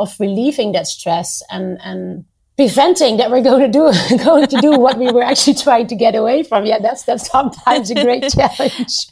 of 0.01 0.19
relieving 0.19 0.73
that 0.73 0.89
stress 0.89 1.43
and, 1.51 1.79
and 1.85 2.25
preventing 2.57 3.17
that 3.17 3.31
we're 3.31 3.43
going 3.43 3.61
to 3.61 3.69
do 3.69 3.93
going 4.25 4.47
to 4.47 4.57
do 4.61 4.79
what 4.79 4.99
we 4.99 5.11
were 5.11 5.23
actually 5.23 5.55
trying 5.55 5.87
to 5.89 5.97
get 5.97 6.15
away 6.15 6.43
from. 6.43 6.65
Yeah, 6.65 6.79
that's 6.81 7.05
that's 7.05 7.31
sometimes 7.31 7.91
a 7.91 7.95
great 7.95 8.29
challenge. 8.29 9.07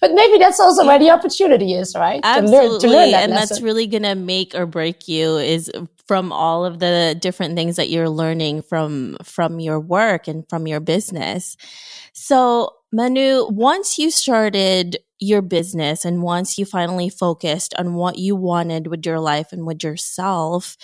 but 0.00 0.12
maybe 0.12 0.38
that's 0.38 0.60
also 0.60 0.86
where 0.86 0.98
the 0.98 1.10
opportunity 1.10 1.74
is, 1.74 1.94
right? 1.96 2.20
Absolutely, 2.22 2.60
to 2.60 2.70
learn, 2.70 2.80
to 2.80 2.88
learn 2.88 3.10
that 3.12 3.22
and 3.24 3.32
lesson. 3.32 3.48
that's 3.48 3.62
really 3.62 3.86
going 3.86 4.02
to 4.02 4.14
make 4.14 4.54
or 4.54 4.66
break 4.66 5.08
you 5.08 5.36
is 5.36 5.70
from 6.06 6.32
all 6.32 6.64
of 6.64 6.80
the 6.80 7.16
different 7.20 7.54
things 7.54 7.76
that 7.76 7.88
you're 7.88 8.08
learning 8.08 8.62
from 8.62 9.16
from 9.22 9.60
your 9.60 9.78
work 9.78 10.26
and 10.26 10.44
from 10.48 10.66
your 10.66 10.80
business. 10.80 11.56
So, 12.12 12.74
Minou, 12.92 13.52
once 13.52 13.98
you 13.98 14.10
started 14.10 14.98
your 15.20 15.42
business 15.42 16.04
and 16.04 16.22
once 16.22 16.58
you 16.58 16.64
finally 16.64 17.10
focused 17.10 17.74
on 17.78 17.94
what 17.94 18.18
you 18.18 18.34
wanted 18.34 18.88
with 18.88 19.06
your 19.06 19.20
life 19.20 19.52
and 19.52 19.66
with 19.66 19.84
yourself, 19.84 20.76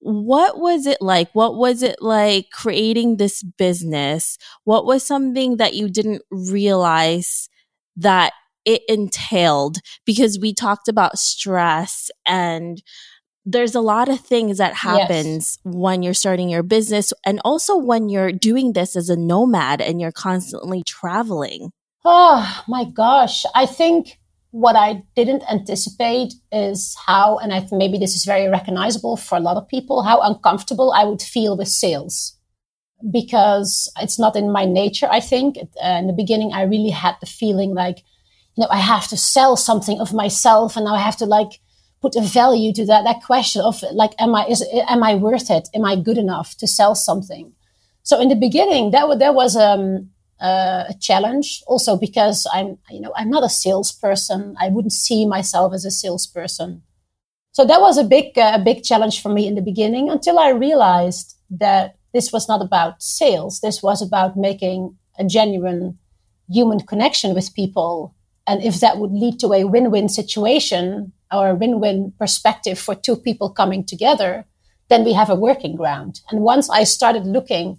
what 0.00 0.58
was 0.58 0.86
it 0.86 0.98
like? 1.00 1.28
What 1.32 1.56
was 1.56 1.82
it 1.82 2.00
like 2.00 2.50
creating 2.52 3.16
this 3.16 3.42
business? 3.42 4.38
What 4.64 4.86
was 4.86 5.04
something 5.04 5.56
that 5.56 5.74
you 5.74 5.88
didn't 5.88 6.22
realize 6.30 7.48
that 7.96 8.32
it 8.64 8.82
entailed? 8.88 9.78
Because 10.04 10.38
we 10.38 10.54
talked 10.54 10.88
about 10.88 11.18
stress 11.18 12.10
and 12.26 12.82
there's 13.44 13.74
a 13.74 13.80
lot 13.80 14.08
of 14.08 14.20
things 14.20 14.58
that 14.58 14.74
happens 14.74 15.58
yes. 15.64 15.74
when 15.74 16.02
you're 16.02 16.14
starting 16.14 16.50
your 16.50 16.62
business 16.62 17.14
and 17.24 17.40
also 17.44 17.76
when 17.76 18.10
you're 18.10 18.30
doing 18.30 18.74
this 18.74 18.94
as 18.94 19.08
a 19.08 19.16
nomad 19.16 19.80
and 19.80 20.00
you're 20.00 20.12
constantly 20.12 20.82
traveling. 20.82 21.70
Oh 22.04 22.62
my 22.68 22.84
gosh. 22.84 23.44
I 23.54 23.64
think 23.64 24.18
what 24.50 24.76
I 24.76 25.02
didn't 25.14 25.44
anticipate 25.50 26.34
is 26.50 26.96
how, 27.06 27.38
and 27.38 27.52
I 27.52 27.66
maybe 27.70 27.98
this 27.98 28.14
is 28.14 28.24
very 28.24 28.48
recognizable 28.48 29.16
for 29.16 29.36
a 29.36 29.40
lot 29.40 29.56
of 29.56 29.68
people, 29.68 30.02
how 30.02 30.20
uncomfortable 30.20 30.92
I 30.92 31.04
would 31.04 31.20
feel 31.20 31.56
with 31.56 31.68
sales 31.68 32.38
because 33.10 33.90
it's 34.00 34.18
not 34.18 34.36
in 34.36 34.50
my 34.50 34.64
nature. 34.64 35.06
I 35.10 35.20
think 35.20 35.58
uh, 35.82 35.86
in 35.86 36.06
the 36.06 36.12
beginning, 36.12 36.52
I 36.52 36.62
really 36.62 36.90
had 36.90 37.16
the 37.20 37.26
feeling 37.26 37.74
like, 37.74 37.98
you 38.56 38.62
know, 38.62 38.68
I 38.70 38.78
have 38.78 39.06
to 39.08 39.16
sell 39.16 39.56
something 39.56 40.00
of 40.00 40.12
myself, 40.12 40.76
and 40.76 40.84
now 40.84 40.94
I 40.94 41.00
have 41.00 41.16
to 41.18 41.26
like 41.26 41.60
put 42.00 42.16
a 42.16 42.20
value 42.20 42.72
to 42.72 42.86
that. 42.86 43.04
That 43.04 43.22
question 43.24 43.62
of 43.62 43.82
like, 43.92 44.12
am 44.18 44.34
I 44.34 44.46
is 44.46 44.64
am 44.88 45.02
I 45.02 45.14
worth 45.14 45.50
it? 45.50 45.68
Am 45.74 45.84
I 45.84 45.94
good 45.96 46.18
enough 46.18 46.56
to 46.56 46.66
sell 46.66 46.94
something? 46.94 47.52
So 48.02 48.20
in 48.20 48.30
the 48.30 48.34
beginning, 48.34 48.90
that, 48.92 49.18
that 49.18 49.34
was 49.34 49.54
um, 49.54 50.10
uh, 50.40 50.84
a 50.88 50.94
challenge 51.00 51.62
also 51.66 51.96
because 51.96 52.46
I'm, 52.52 52.78
you 52.90 53.00
know, 53.00 53.12
I'm 53.16 53.30
not 53.30 53.44
a 53.44 53.48
salesperson. 53.48 54.54
I 54.60 54.68
wouldn't 54.68 54.92
see 54.92 55.26
myself 55.26 55.72
as 55.74 55.84
a 55.84 55.90
salesperson. 55.90 56.82
So 57.52 57.64
that 57.64 57.80
was 57.80 57.98
a 57.98 58.04
big, 58.04 58.38
uh, 58.38 58.52
a 58.54 58.62
big 58.62 58.84
challenge 58.84 59.20
for 59.20 59.30
me 59.30 59.46
in 59.46 59.54
the 59.56 59.62
beginning 59.62 60.10
until 60.10 60.38
I 60.38 60.50
realized 60.50 61.36
that 61.50 61.96
this 62.12 62.32
was 62.32 62.48
not 62.48 62.62
about 62.62 63.02
sales. 63.02 63.60
This 63.60 63.82
was 63.82 64.00
about 64.00 64.36
making 64.36 64.96
a 65.18 65.24
genuine 65.24 65.98
human 66.48 66.80
connection 66.80 67.34
with 67.34 67.54
people. 67.54 68.14
And 68.46 68.62
if 68.62 68.80
that 68.80 68.98
would 68.98 69.12
lead 69.12 69.40
to 69.40 69.52
a 69.52 69.64
win-win 69.64 70.08
situation 70.08 71.12
or 71.32 71.48
a 71.48 71.54
win-win 71.54 72.12
perspective 72.18 72.78
for 72.78 72.94
two 72.94 73.16
people 73.16 73.50
coming 73.50 73.84
together, 73.84 74.46
then 74.88 75.04
we 75.04 75.12
have 75.12 75.28
a 75.28 75.34
working 75.34 75.76
ground. 75.76 76.20
And 76.30 76.40
once 76.40 76.70
I 76.70 76.84
started 76.84 77.26
looking 77.26 77.78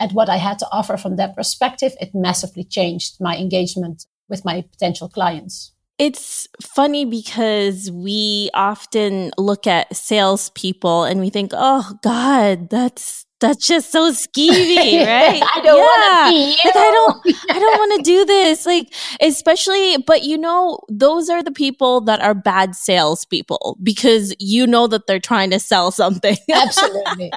at 0.00 0.12
what 0.12 0.28
I 0.28 0.36
had 0.36 0.58
to 0.60 0.68
offer 0.70 0.96
from 0.96 1.16
that 1.16 1.34
perspective, 1.34 1.92
it 2.00 2.14
massively 2.14 2.64
changed 2.64 3.16
my 3.20 3.36
engagement 3.36 4.06
with 4.28 4.44
my 4.44 4.62
potential 4.62 5.08
clients. 5.08 5.72
It's 5.98 6.48
funny 6.60 7.04
because 7.04 7.88
we 7.90 8.50
often 8.52 9.30
look 9.38 9.66
at 9.66 9.94
salespeople 9.94 11.04
and 11.04 11.20
we 11.20 11.30
think, 11.30 11.52
oh 11.54 11.92
God, 12.02 12.68
that's 12.68 13.24
that's 13.40 13.66
just 13.66 13.92
so 13.92 14.10
skeevy, 14.10 15.06
right? 15.06 15.42
I 15.42 15.60
don't 15.62 15.76
yeah. 15.76 15.82
want 15.82 16.26
to 16.26 16.30
be 16.30 16.56
Like 16.64 16.76
I 16.76 16.90
don't 16.90 17.50
I 17.50 17.58
don't 17.58 17.78
want 17.78 18.04
to 18.04 18.10
do 18.10 18.24
this. 18.24 18.66
Like 18.66 18.92
especially 19.20 19.98
but 19.98 20.24
you 20.24 20.36
know, 20.36 20.80
those 20.88 21.28
are 21.28 21.44
the 21.44 21.52
people 21.52 22.00
that 22.02 22.20
are 22.20 22.34
bad 22.34 22.74
salespeople 22.74 23.78
because 23.82 24.34
you 24.40 24.66
know 24.66 24.88
that 24.88 25.06
they're 25.06 25.20
trying 25.20 25.50
to 25.50 25.60
sell 25.60 25.92
something. 25.92 26.36
Absolutely. 26.52 27.30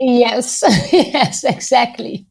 Yes, 0.00 0.62
yes, 0.92 1.44
exactly. 1.44 2.26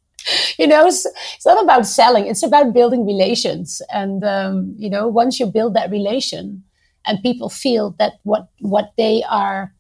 You 0.57 0.67
know, 0.67 0.87
it's, 0.87 1.05
it's, 1.35 1.45
not 1.45 1.63
about 1.63 1.85
selling; 1.85 2.27
it's 2.27 2.43
about 2.43 2.73
building 2.73 3.05
relations. 3.05 3.81
And 3.91 4.23
um, 4.23 4.73
you 4.77 4.89
know, 4.89 5.07
once 5.07 5.39
you 5.39 5.45
build 5.45 5.73
that 5.75 5.91
relation, 5.91 6.63
and 7.05 7.21
people 7.21 7.49
feel 7.49 7.95
that 7.99 8.13
what 8.23 8.49
what 8.59 8.93
they 8.97 9.23
are 9.29 9.73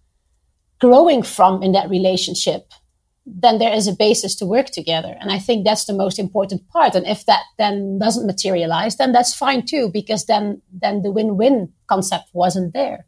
growing 0.79 1.23
from 1.23 1.63
in 1.63 1.71
that 1.73 1.89
relationship, 1.89 2.71
then 3.25 3.57
there 3.57 3.73
is 3.73 3.87
a 3.87 3.95
basis 3.95 4.35
to 4.35 4.45
work 4.45 4.67
together. 4.67 5.17
And 5.19 5.31
I 5.31 5.39
think 5.39 5.65
that's 5.65 5.85
the 5.85 5.93
most 5.93 6.19
important 6.19 6.67
part. 6.69 6.95
And 6.95 7.05
if 7.05 7.25
that 7.25 7.43
then 7.57 7.99
doesn't 7.99 8.27
materialize, 8.27 8.95
then 8.97 9.11
that's 9.11 9.33
fine 9.33 9.65
too, 9.65 9.89
because 9.91 10.25
then 10.25 10.61
then 10.71 11.01
the 11.01 11.11
win-win 11.11 11.73
concept 11.87 12.29
wasn't 12.33 12.73
there. 12.73 13.05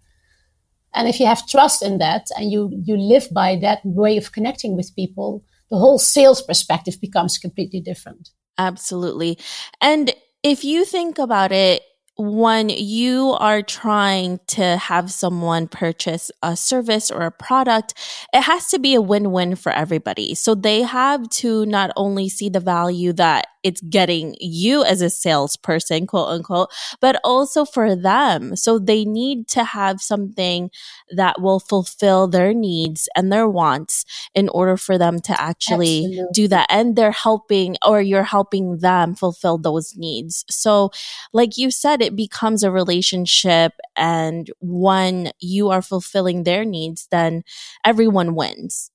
And 0.93 1.07
if 1.07 1.19
you 1.19 1.25
have 1.25 1.47
trust 1.47 1.83
in 1.83 1.97
that 1.99 2.27
and 2.37 2.51
you, 2.51 2.71
you 2.83 2.97
live 2.97 3.27
by 3.31 3.57
that 3.57 3.79
way 3.83 4.17
of 4.17 4.31
connecting 4.31 4.75
with 4.75 4.95
people, 4.95 5.43
the 5.69 5.77
whole 5.77 5.99
sales 5.99 6.41
perspective 6.41 6.99
becomes 6.99 7.37
completely 7.37 7.79
different. 7.79 8.29
Absolutely. 8.57 9.37
And 9.81 10.13
if 10.43 10.63
you 10.63 10.85
think 10.85 11.19
about 11.19 11.51
it, 11.51 11.81
when 12.19 12.67
you 12.67 13.29
are 13.39 13.61
trying 13.61 14.41
to 14.47 14.75
have 14.75 15.09
someone 15.09 15.69
purchase 15.69 16.29
a 16.43 16.57
service 16.57 17.09
or 17.09 17.21
a 17.21 17.31
product, 17.31 17.93
it 18.33 18.41
has 18.41 18.67
to 18.67 18.77
be 18.77 18.93
a 18.93 19.01
win 19.01 19.31
win 19.31 19.55
for 19.55 19.71
everybody. 19.71 20.35
So 20.35 20.53
they 20.53 20.81
have 20.81 21.29
to 21.29 21.65
not 21.65 21.91
only 21.95 22.27
see 22.27 22.49
the 22.49 22.59
value 22.59 23.13
that 23.13 23.47
it's 23.63 23.81
getting 23.81 24.35
you 24.39 24.83
as 24.83 25.01
a 25.01 25.09
salesperson, 25.09 26.07
quote 26.07 26.29
unquote, 26.29 26.69
but 27.01 27.19
also 27.23 27.65
for 27.65 27.95
them. 27.95 28.55
So 28.55 28.79
they 28.79 29.05
need 29.05 29.47
to 29.49 29.63
have 29.63 30.01
something 30.01 30.71
that 31.11 31.41
will 31.41 31.59
fulfill 31.59 32.27
their 32.27 32.53
needs 32.53 33.09
and 33.15 33.31
their 33.31 33.49
wants 33.49 34.05
in 34.33 34.49
order 34.49 34.77
for 34.77 34.97
them 34.97 35.19
to 35.19 35.41
actually 35.41 36.05
Absolutely. 36.05 36.33
do 36.33 36.47
that. 36.49 36.67
And 36.69 36.95
they're 36.95 37.11
helping 37.11 37.75
or 37.85 38.01
you're 38.01 38.23
helping 38.23 38.77
them 38.77 39.15
fulfill 39.15 39.57
those 39.57 39.95
needs. 39.97 40.45
So, 40.49 40.91
like 41.33 41.57
you 41.57 41.71
said, 41.71 42.01
it 42.01 42.08
becomes 42.15 42.63
a 42.63 42.71
relationship. 42.71 43.73
And 43.95 44.49
when 44.59 45.31
you 45.39 45.69
are 45.69 45.81
fulfilling 45.81 46.43
their 46.43 46.65
needs, 46.65 47.07
then 47.11 47.43
everyone 47.85 48.35
wins. 48.35 48.91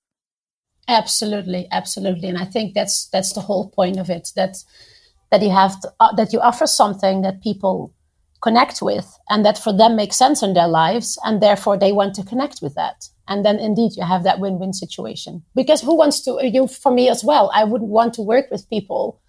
Absolutely, 0.86 1.66
absolutely, 1.70 2.28
and 2.28 2.36
I 2.36 2.44
think 2.44 2.74
that's 2.74 3.06
that's 3.06 3.32
the 3.32 3.40
whole 3.40 3.70
point 3.70 3.98
of 3.98 4.10
it. 4.10 4.28
That 4.36 4.58
that 5.30 5.40
you 5.40 5.48
have 5.48 5.80
to, 5.80 5.90
uh, 5.98 6.14
that 6.16 6.32
you 6.32 6.40
offer 6.40 6.66
something 6.66 7.22
that 7.22 7.42
people 7.42 7.94
connect 8.42 8.82
with, 8.82 9.18
and 9.30 9.46
that 9.46 9.56
for 9.56 9.72
them 9.72 9.96
makes 9.96 10.16
sense 10.16 10.42
in 10.42 10.52
their 10.52 10.68
lives, 10.68 11.18
and 11.24 11.40
therefore 11.40 11.78
they 11.78 11.92
want 11.92 12.14
to 12.16 12.22
connect 12.22 12.60
with 12.60 12.74
that. 12.74 13.08
And 13.26 13.46
then 13.46 13.58
indeed 13.58 13.92
you 13.96 14.04
have 14.04 14.24
that 14.24 14.40
win-win 14.40 14.74
situation. 14.74 15.42
Because 15.54 15.80
who 15.80 15.96
wants 15.96 16.20
to? 16.26 16.38
You 16.42 16.68
for 16.68 16.92
me 16.92 17.08
as 17.08 17.24
well. 17.24 17.50
I 17.54 17.64
wouldn't 17.64 17.90
want 17.90 18.12
to 18.14 18.22
work 18.22 18.50
with 18.50 18.68
people 18.68 19.22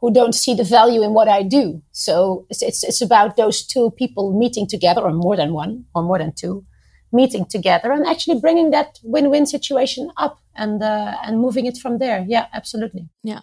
who 0.00 0.12
don't 0.12 0.34
see 0.34 0.54
the 0.54 0.64
value 0.64 1.02
in 1.02 1.12
what 1.12 1.28
I 1.28 1.42
do. 1.42 1.82
So 1.92 2.46
it's 2.50 2.62
it's, 2.62 2.84
it's 2.84 3.02
about 3.02 3.36
those 3.36 3.66
two 3.66 3.90
people 3.92 4.38
meeting 4.38 4.66
together, 4.66 5.02
or 5.02 5.12
more 5.12 5.36
than 5.36 5.52
one, 5.52 5.84
or 5.94 6.02
more 6.02 6.18
than 6.18 6.32
two, 6.32 6.64
meeting 7.12 7.44
together 7.44 7.92
and 7.92 8.06
actually 8.06 8.40
bringing 8.40 8.70
that 8.70 8.98
win-win 9.02 9.46
situation 9.46 10.10
up 10.16 10.40
and 10.54 10.82
uh, 10.82 11.16
and 11.24 11.40
moving 11.40 11.66
it 11.66 11.76
from 11.76 11.98
there. 11.98 12.24
Yeah, 12.28 12.46
absolutely. 12.52 13.08
Yeah. 13.22 13.40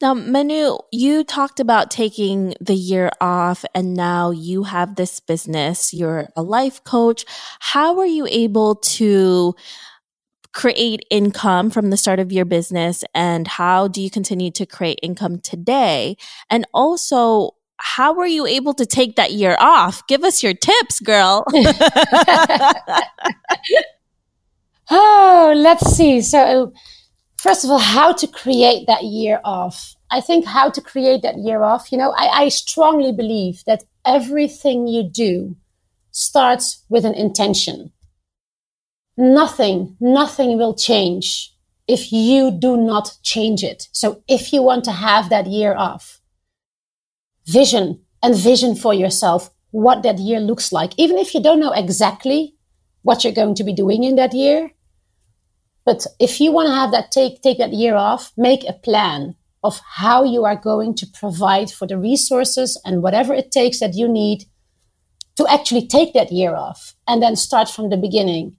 Now, 0.00 0.14
Minou, 0.14 0.80
you 0.90 1.22
talked 1.22 1.60
about 1.60 1.90
taking 1.90 2.54
the 2.60 2.74
year 2.74 3.10
off 3.20 3.64
and 3.72 3.94
now 3.94 4.32
you 4.32 4.64
have 4.64 4.96
this 4.96 5.20
business. 5.20 5.94
You're 5.94 6.28
a 6.34 6.42
life 6.42 6.82
coach. 6.82 7.24
How 7.60 7.98
are 8.00 8.06
you 8.06 8.26
able 8.26 8.74
to 8.74 9.54
create 10.52 11.04
income 11.10 11.70
from 11.70 11.90
the 11.90 11.96
start 11.96 12.18
of 12.18 12.32
your 12.32 12.44
business 12.44 13.04
and 13.14 13.46
how 13.46 13.88
do 13.88 14.02
you 14.02 14.10
continue 14.10 14.50
to 14.52 14.66
create 14.66 14.98
income 15.02 15.38
today? 15.38 16.16
And 16.48 16.66
also, 16.74 17.52
how 17.76 18.12
were 18.12 18.26
you 18.26 18.46
able 18.46 18.74
to 18.74 18.84
take 18.84 19.16
that 19.16 19.32
year 19.32 19.56
off? 19.58 20.06
Give 20.06 20.22
us 20.24 20.42
your 20.42 20.54
tips, 20.54 21.00
girl. 21.00 21.44
oh, 24.90 25.54
let's 25.56 25.96
see. 25.96 26.20
So, 26.20 26.72
first 27.38 27.64
of 27.64 27.70
all, 27.70 27.78
how 27.78 28.12
to 28.12 28.26
create 28.26 28.86
that 28.86 29.04
year 29.04 29.40
off. 29.44 29.94
I 30.10 30.20
think 30.20 30.44
how 30.44 30.70
to 30.70 30.80
create 30.80 31.22
that 31.22 31.38
year 31.38 31.62
off, 31.62 31.92
you 31.92 31.98
know, 31.98 32.12
I, 32.16 32.44
I 32.44 32.48
strongly 32.48 33.12
believe 33.12 33.62
that 33.66 33.84
everything 34.04 34.88
you 34.88 35.04
do 35.04 35.56
starts 36.10 36.84
with 36.88 37.04
an 37.04 37.14
intention. 37.14 37.92
Nothing, 39.20 39.98
nothing 40.00 40.56
will 40.56 40.72
change 40.72 41.54
if 41.86 42.10
you 42.10 42.50
do 42.50 42.78
not 42.78 43.18
change 43.22 43.62
it. 43.62 43.86
So 43.92 44.22
if 44.26 44.50
you 44.50 44.62
want 44.62 44.82
to 44.84 44.92
have 44.92 45.28
that 45.28 45.46
year 45.46 45.76
off, 45.76 46.22
vision 47.46 48.00
and 48.22 48.34
vision 48.34 48.74
for 48.74 48.94
yourself 48.94 49.50
what 49.72 50.02
that 50.04 50.18
year 50.18 50.40
looks 50.40 50.72
like, 50.72 50.94
even 50.96 51.18
if 51.18 51.34
you 51.34 51.42
don't 51.42 51.60
know 51.60 51.72
exactly 51.72 52.54
what 53.02 53.22
you're 53.22 53.34
going 53.34 53.54
to 53.56 53.64
be 53.64 53.74
doing 53.74 54.04
in 54.04 54.16
that 54.16 54.32
year. 54.32 54.70
But 55.84 56.06
if 56.18 56.40
you 56.40 56.50
want 56.50 56.68
to 56.68 56.74
have 56.74 56.90
that 56.92 57.10
take, 57.10 57.42
take 57.42 57.58
that 57.58 57.74
year 57.74 57.96
off, 57.96 58.32
make 58.38 58.66
a 58.66 58.72
plan 58.72 59.34
of 59.62 59.82
how 59.84 60.24
you 60.24 60.46
are 60.46 60.56
going 60.56 60.94
to 60.94 61.06
provide 61.06 61.70
for 61.70 61.86
the 61.86 61.98
resources 61.98 62.80
and 62.86 63.02
whatever 63.02 63.34
it 63.34 63.50
takes 63.50 63.80
that 63.80 63.92
you 63.92 64.08
need 64.08 64.46
to 65.36 65.46
actually 65.46 65.86
take 65.86 66.14
that 66.14 66.32
year 66.32 66.54
off 66.54 66.94
and 67.06 67.22
then 67.22 67.36
start 67.36 67.68
from 67.68 67.90
the 67.90 67.98
beginning. 67.98 68.56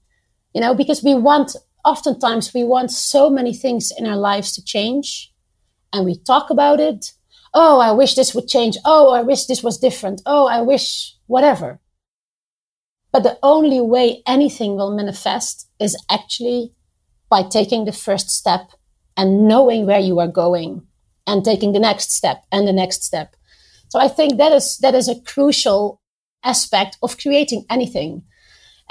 You 0.54 0.62
know, 0.62 0.76
because 0.76 1.04
we 1.04 1.14
want, 1.14 1.56
oftentimes 1.86 2.54
we 2.54 2.64
want 2.64 2.92
so 2.92 3.30
many 3.30 3.54
things 3.54 3.92
in 3.98 4.06
our 4.06 4.18
lives 4.18 4.54
to 4.54 4.64
change 4.64 5.34
and 5.94 6.06
we 6.06 6.18
talk 6.18 6.50
about 6.50 6.80
it 6.80 7.14
oh, 7.54 7.80
I 7.80 7.92
wish 7.92 8.16
this 8.16 8.34
would 8.34 8.48
change. 8.48 8.78
Oh, 8.86 9.12
I 9.12 9.22
wish 9.22 9.46
this 9.46 9.64
was 9.64 9.78
different. 9.78 10.22
Oh, 10.26 10.48
I 10.48 10.62
wish 10.62 11.16
whatever. 11.28 11.80
But 13.12 13.24
the 13.24 13.38
only 13.44 13.82
way 13.82 14.24
anything 14.26 14.76
will 14.76 14.96
manifest 14.96 15.70
is 15.80 16.02
actually 16.10 16.74
by 17.30 17.44
taking 17.44 17.86
the 17.86 17.92
first 17.92 18.30
step 18.30 18.72
and 19.18 19.48
knowing 19.48 19.86
where 19.86 20.00
you 20.00 20.20
are 20.20 20.28
going 20.28 20.88
and 21.28 21.44
taking 21.44 21.74
the 21.74 21.80
next 21.80 22.12
step 22.14 22.44
and 22.52 22.68
the 22.68 22.74
next 22.74 23.04
step. 23.04 23.36
So 23.90 24.00
I 24.00 24.08
think 24.08 24.38
that 24.38 24.54
is, 24.54 24.78
that 24.78 24.96
is 24.96 25.10
a 25.10 25.20
crucial 25.20 26.02
aspect 26.44 26.98
of 27.04 27.18
creating 27.18 27.66
anything. 27.70 28.24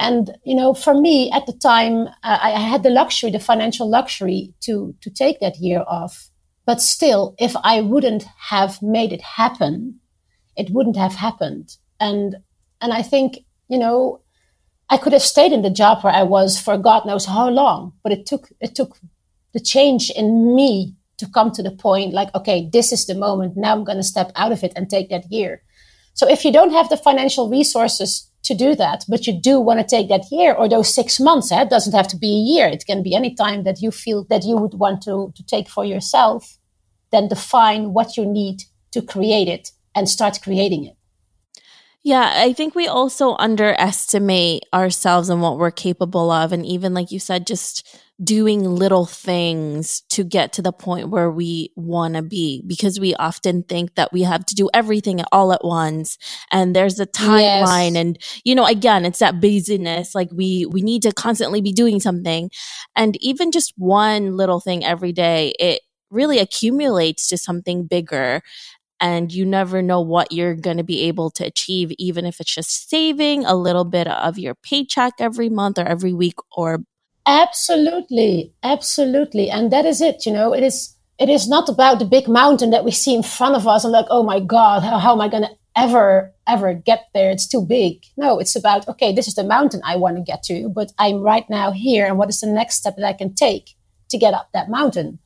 And, 0.00 0.36
you 0.44 0.56
know, 0.56 0.74
for 0.74 0.94
me 0.94 1.30
at 1.30 1.46
the 1.46 1.52
time, 1.52 2.08
uh, 2.24 2.38
I 2.42 2.50
had 2.52 2.82
the 2.82 2.90
luxury, 2.90 3.30
the 3.30 3.38
financial 3.38 3.88
luxury 3.88 4.54
to, 4.62 4.94
to 5.02 5.10
take 5.10 5.38
that 5.40 5.58
year 5.58 5.84
off 5.86 6.30
but 6.70 6.80
still, 6.80 7.34
if 7.36 7.56
I 7.64 7.80
wouldn't 7.80 8.22
have 8.50 8.80
made 8.80 9.12
it 9.12 9.22
happen, 9.22 9.98
it 10.56 10.70
wouldn't 10.70 10.96
have 10.96 11.14
happened. 11.14 11.76
And 11.98 12.36
and 12.80 12.92
I 12.92 13.02
think, 13.02 13.40
you 13.68 13.76
know, 13.76 14.20
I 14.88 14.96
could 14.96 15.12
have 15.12 15.22
stayed 15.22 15.52
in 15.52 15.62
the 15.62 15.76
job 15.82 16.04
where 16.04 16.12
I 16.12 16.22
was 16.22 16.60
for 16.60 16.78
God 16.78 17.06
knows 17.06 17.26
how 17.26 17.48
long, 17.48 17.94
but 18.04 18.12
it 18.12 18.24
took 18.24 18.50
it 18.60 18.76
took 18.76 18.98
the 19.52 19.58
change 19.58 20.10
in 20.10 20.54
me 20.54 20.94
to 21.18 21.26
come 21.26 21.50
to 21.50 21.62
the 21.64 21.72
point 21.72 22.14
like, 22.14 22.32
okay, 22.36 22.70
this 22.72 22.92
is 22.92 23.04
the 23.06 23.16
moment. 23.16 23.56
Now 23.56 23.72
I'm 23.72 23.82
going 23.82 23.98
to 23.98 24.04
step 24.04 24.30
out 24.36 24.52
of 24.52 24.62
it 24.62 24.72
and 24.76 24.88
take 24.88 25.10
that 25.10 25.30
year. 25.30 25.62
So 26.14 26.28
if 26.28 26.44
you 26.44 26.52
don't 26.52 26.72
have 26.72 26.88
the 26.88 26.96
financial 26.96 27.50
resources 27.50 28.29
to 28.42 28.54
do 28.54 28.74
that, 28.74 29.04
but 29.08 29.26
you 29.26 29.38
do 29.38 29.60
want 29.60 29.80
to 29.80 29.86
take 29.86 30.08
that 30.08 30.24
year 30.30 30.54
or 30.54 30.68
those 30.68 30.92
six 30.92 31.20
months. 31.20 31.52
Eh? 31.52 31.62
It 31.62 31.70
doesn't 31.70 31.94
have 31.94 32.08
to 32.08 32.16
be 32.16 32.28
a 32.28 32.44
year. 32.54 32.68
It 32.68 32.86
can 32.86 33.02
be 33.02 33.14
any 33.14 33.34
time 33.34 33.64
that 33.64 33.82
you 33.82 33.90
feel 33.90 34.24
that 34.30 34.44
you 34.44 34.56
would 34.56 34.74
want 34.74 35.02
to, 35.02 35.32
to 35.36 35.42
take 35.44 35.68
for 35.68 35.84
yourself. 35.84 36.58
Then 37.12 37.28
define 37.28 37.92
what 37.92 38.16
you 38.16 38.24
need 38.24 38.62
to 38.92 39.02
create 39.02 39.48
it 39.48 39.70
and 39.94 40.08
start 40.08 40.40
creating 40.42 40.86
it. 40.86 40.96
Yeah, 42.02 42.32
I 42.34 42.54
think 42.54 42.74
we 42.74 42.88
also 42.88 43.36
underestimate 43.38 44.64
ourselves 44.72 45.28
and 45.28 45.42
what 45.42 45.58
we're 45.58 45.70
capable 45.70 46.30
of. 46.30 46.52
And 46.52 46.64
even 46.64 46.94
like 46.94 47.10
you 47.10 47.18
said, 47.18 47.46
just 47.46 47.86
doing 48.22 48.62
little 48.64 49.06
things 49.06 50.02
to 50.10 50.22
get 50.22 50.52
to 50.52 50.62
the 50.62 50.72
point 50.72 51.08
where 51.08 51.30
we 51.30 51.72
want 51.74 52.14
to 52.14 52.22
be 52.22 52.62
because 52.66 53.00
we 53.00 53.14
often 53.14 53.62
think 53.62 53.94
that 53.94 54.12
we 54.12 54.22
have 54.22 54.44
to 54.44 54.54
do 54.54 54.68
everything 54.74 55.22
all 55.32 55.52
at 55.52 55.64
once 55.64 56.18
and 56.52 56.76
there's 56.76 57.00
a 57.00 57.06
timeline 57.06 57.92
yes. 57.92 57.96
and 57.96 58.18
you 58.44 58.54
know 58.54 58.66
again 58.66 59.06
it's 59.06 59.20
that 59.20 59.40
busyness 59.40 60.14
like 60.14 60.28
we 60.32 60.66
we 60.66 60.82
need 60.82 61.00
to 61.02 61.12
constantly 61.12 61.62
be 61.62 61.72
doing 61.72 61.98
something 61.98 62.50
and 62.94 63.16
even 63.22 63.50
just 63.50 63.72
one 63.76 64.36
little 64.36 64.60
thing 64.60 64.84
every 64.84 65.12
day 65.12 65.54
it 65.58 65.80
really 66.10 66.38
accumulates 66.38 67.26
to 67.28 67.38
something 67.38 67.86
bigger 67.86 68.42
and 69.02 69.32
you 69.32 69.46
never 69.46 69.80
know 69.80 70.02
what 70.02 70.30
you're 70.30 70.54
going 70.54 70.76
to 70.76 70.84
be 70.84 71.02
able 71.04 71.30
to 71.30 71.46
achieve 71.46 71.90
even 71.98 72.26
if 72.26 72.38
it's 72.38 72.54
just 72.54 72.90
saving 72.90 73.46
a 73.46 73.54
little 73.54 73.84
bit 73.84 74.06
of 74.06 74.38
your 74.38 74.54
paycheck 74.54 75.14
every 75.18 75.48
month 75.48 75.78
or 75.78 75.86
every 75.86 76.12
week 76.12 76.34
or 76.54 76.80
Absolutely, 77.26 78.52
absolutely, 78.62 79.50
and 79.50 79.70
that 79.70 79.84
is 79.84 80.00
it. 80.00 80.24
You 80.26 80.32
know, 80.32 80.52
it 80.54 80.62
is 80.62 80.96
it 81.18 81.28
is 81.28 81.48
not 81.48 81.68
about 81.68 81.98
the 81.98 82.04
big 82.06 82.28
mountain 82.28 82.70
that 82.70 82.84
we 82.84 82.90
see 82.90 83.14
in 83.14 83.22
front 83.22 83.54
of 83.54 83.68
us 83.68 83.84
and 83.84 83.92
like, 83.92 84.06
oh 84.10 84.22
my 84.22 84.40
god, 84.40 84.82
how, 84.82 84.98
how 84.98 85.12
am 85.12 85.20
I 85.20 85.28
going 85.28 85.42
to 85.42 85.50
ever 85.76 86.32
ever 86.46 86.72
get 86.74 87.08
there? 87.12 87.30
It's 87.30 87.46
too 87.46 87.64
big. 87.64 88.04
No, 88.16 88.38
it's 88.38 88.56
about 88.56 88.88
okay, 88.88 89.12
this 89.12 89.28
is 89.28 89.34
the 89.34 89.44
mountain 89.44 89.82
I 89.84 89.96
want 89.96 90.16
to 90.16 90.22
get 90.22 90.42
to, 90.44 90.68
but 90.70 90.92
I'm 90.98 91.20
right 91.20 91.48
now 91.50 91.72
here, 91.72 92.06
and 92.06 92.18
what 92.18 92.30
is 92.30 92.40
the 92.40 92.46
next 92.46 92.76
step 92.76 92.96
that 92.96 93.06
I 93.06 93.12
can 93.12 93.34
take 93.34 93.76
to 94.08 94.18
get 94.18 94.34
up 94.34 94.48
that 94.52 94.70
mountain? 94.70 95.18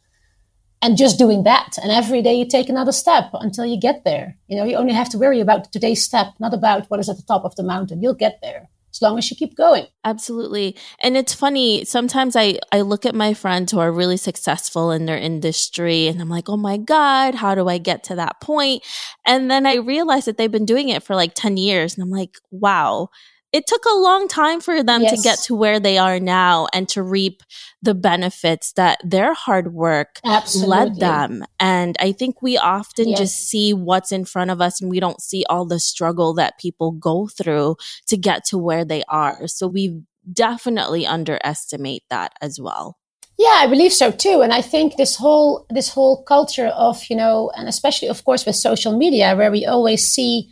And 0.82 0.98
just 0.98 1.18
doing 1.18 1.44
that, 1.44 1.78
and 1.82 1.90
every 1.90 2.20
day 2.20 2.34
you 2.34 2.46
take 2.46 2.68
another 2.68 2.92
step 2.92 3.30
until 3.32 3.64
you 3.64 3.80
get 3.80 4.04
there. 4.04 4.36
You 4.48 4.56
know, 4.58 4.64
you 4.64 4.76
only 4.76 4.92
have 4.92 5.08
to 5.10 5.18
worry 5.18 5.40
about 5.40 5.72
today's 5.72 6.04
step, 6.04 6.34
not 6.38 6.52
about 6.52 6.90
what 6.90 7.00
is 7.00 7.08
at 7.08 7.16
the 7.16 7.22
top 7.22 7.44
of 7.44 7.56
the 7.56 7.62
mountain. 7.62 8.02
You'll 8.02 8.12
get 8.12 8.40
there 8.42 8.68
as 8.94 9.02
long 9.02 9.18
as 9.18 9.28
you 9.30 9.36
keep 9.36 9.56
going. 9.56 9.86
Absolutely. 10.04 10.76
And 11.02 11.16
it's 11.16 11.34
funny, 11.34 11.84
sometimes 11.84 12.36
I, 12.36 12.58
I 12.70 12.82
look 12.82 13.04
at 13.04 13.14
my 13.14 13.34
friends 13.34 13.72
who 13.72 13.80
are 13.80 13.90
really 13.90 14.16
successful 14.16 14.92
in 14.92 15.06
their 15.06 15.18
industry 15.18 16.06
and 16.06 16.20
I'm 16.20 16.28
like, 16.28 16.48
oh 16.48 16.56
my 16.56 16.76
God, 16.76 17.34
how 17.34 17.54
do 17.56 17.68
I 17.68 17.78
get 17.78 18.04
to 18.04 18.14
that 18.14 18.40
point? 18.40 18.84
And 19.26 19.50
then 19.50 19.66
I 19.66 19.76
realize 19.76 20.26
that 20.26 20.38
they've 20.38 20.50
been 20.50 20.64
doing 20.64 20.90
it 20.90 21.02
for 21.02 21.16
like 21.16 21.32
10 21.34 21.56
years. 21.56 21.94
And 21.94 22.04
I'm 22.04 22.10
like, 22.10 22.36
wow, 22.52 23.08
it 23.54 23.68
took 23.68 23.84
a 23.84 23.96
long 23.96 24.26
time 24.26 24.60
for 24.60 24.82
them 24.82 25.02
yes. 25.02 25.14
to 25.14 25.22
get 25.22 25.38
to 25.38 25.54
where 25.54 25.78
they 25.78 25.96
are 25.96 26.18
now 26.18 26.66
and 26.72 26.88
to 26.88 27.04
reap 27.04 27.40
the 27.80 27.94
benefits 27.94 28.72
that 28.72 28.98
their 29.04 29.32
hard 29.32 29.72
work 29.72 30.18
Absolutely. 30.24 30.70
led 30.70 30.96
them. 30.96 31.44
And 31.60 31.96
I 32.00 32.10
think 32.10 32.42
we 32.42 32.58
often 32.58 33.10
yes. 33.10 33.18
just 33.20 33.36
see 33.36 33.72
what's 33.72 34.10
in 34.10 34.24
front 34.24 34.50
of 34.50 34.60
us 34.60 34.80
and 34.80 34.90
we 34.90 34.98
don't 34.98 35.22
see 35.22 35.44
all 35.48 35.66
the 35.66 35.78
struggle 35.78 36.34
that 36.34 36.58
people 36.58 36.90
go 36.90 37.28
through 37.28 37.76
to 38.08 38.16
get 38.16 38.44
to 38.46 38.58
where 38.58 38.84
they 38.84 39.04
are. 39.06 39.46
So 39.46 39.68
we 39.68 40.02
definitely 40.32 41.06
underestimate 41.06 42.02
that 42.10 42.32
as 42.40 42.58
well. 42.60 42.98
Yeah, 43.38 43.54
I 43.54 43.68
believe 43.68 43.92
so 43.92 44.10
too. 44.10 44.40
And 44.42 44.52
I 44.52 44.62
think 44.62 44.96
this 44.96 45.14
whole 45.14 45.66
this 45.70 45.90
whole 45.90 46.24
culture 46.24 46.68
of, 46.68 47.04
you 47.08 47.14
know, 47.14 47.52
and 47.56 47.68
especially 47.68 48.08
of 48.08 48.24
course 48.24 48.44
with 48.44 48.56
social 48.56 48.98
media 48.98 49.36
where 49.36 49.52
we 49.52 49.64
always 49.64 50.04
see 50.08 50.50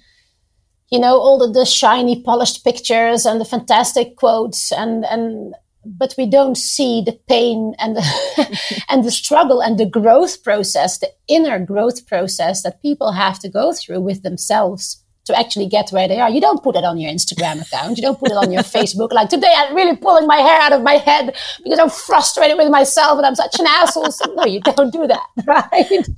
you 0.92 0.98
know 1.00 1.18
all 1.18 1.38
the, 1.38 1.50
the 1.50 1.64
shiny 1.64 2.22
polished 2.22 2.62
pictures 2.62 3.24
and 3.24 3.40
the 3.40 3.44
fantastic 3.44 4.16
quotes 4.16 4.70
and 4.70 5.04
and 5.06 5.54
but 5.84 6.14
we 6.16 6.26
don't 6.26 6.56
see 6.56 7.02
the 7.04 7.18
pain 7.28 7.74
and 7.80 7.96
the 7.96 8.84
and 8.88 9.02
the 9.02 9.10
struggle 9.10 9.60
and 9.60 9.80
the 9.80 9.86
growth 9.86 10.44
process 10.44 10.98
the 10.98 11.10
inner 11.26 11.58
growth 11.58 12.06
process 12.06 12.62
that 12.62 12.82
people 12.82 13.12
have 13.12 13.38
to 13.38 13.48
go 13.48 13.72
through 13.72 14.00
with 14.00 14.22
themselves 14.22 15.01
to 15.24 15.38
actually 15.38 15.68
get 15.68 15.90
where 15.90 16.08
they 16.08 16.20
are. 16.20 16.28
You 16.28 16.40
don't 16.40 16.62
put 16.62 16.74
it 16.74 16.84
on 16.84 16.98
your 16.98 17.10
Instagram 17.10 17.62
account. 17.62 17.96
You 17.96 18.02
don't 18.02 18.18
put 18.18 18.30
it 18.30 18.36
on 18.36 18.50
your 18.50 18.62
Facebook. 18.62 19.12
Like 19.12 19.28
today, 19.28 19.52
I'm 19.56 19.74
really 19.74 19.96
pulling 19.96 20.26
my 20.26 20.36
hair 20.36 20.60
out 20.60 20.72
of 20.72 20.82
my 20.82 20.94
head 20.94 21.36
because 21.62 21.78
I'm 21.78 21.90
frustrated 21.90 22.56
with 22.56 22.70
myself 22.70 23.18
and 23.18 23.26
I'm 23.26 23.36
such 23.36 23.58
an 23.60 23.66
asshole. 23.66 24.10
So, 24.10 24.32
no, 24.34 24.44
you 24.44 24.60
don't 24.60 24.92
do 24.92 25.06
that, 25.06 25.26
right? 25.46 26.08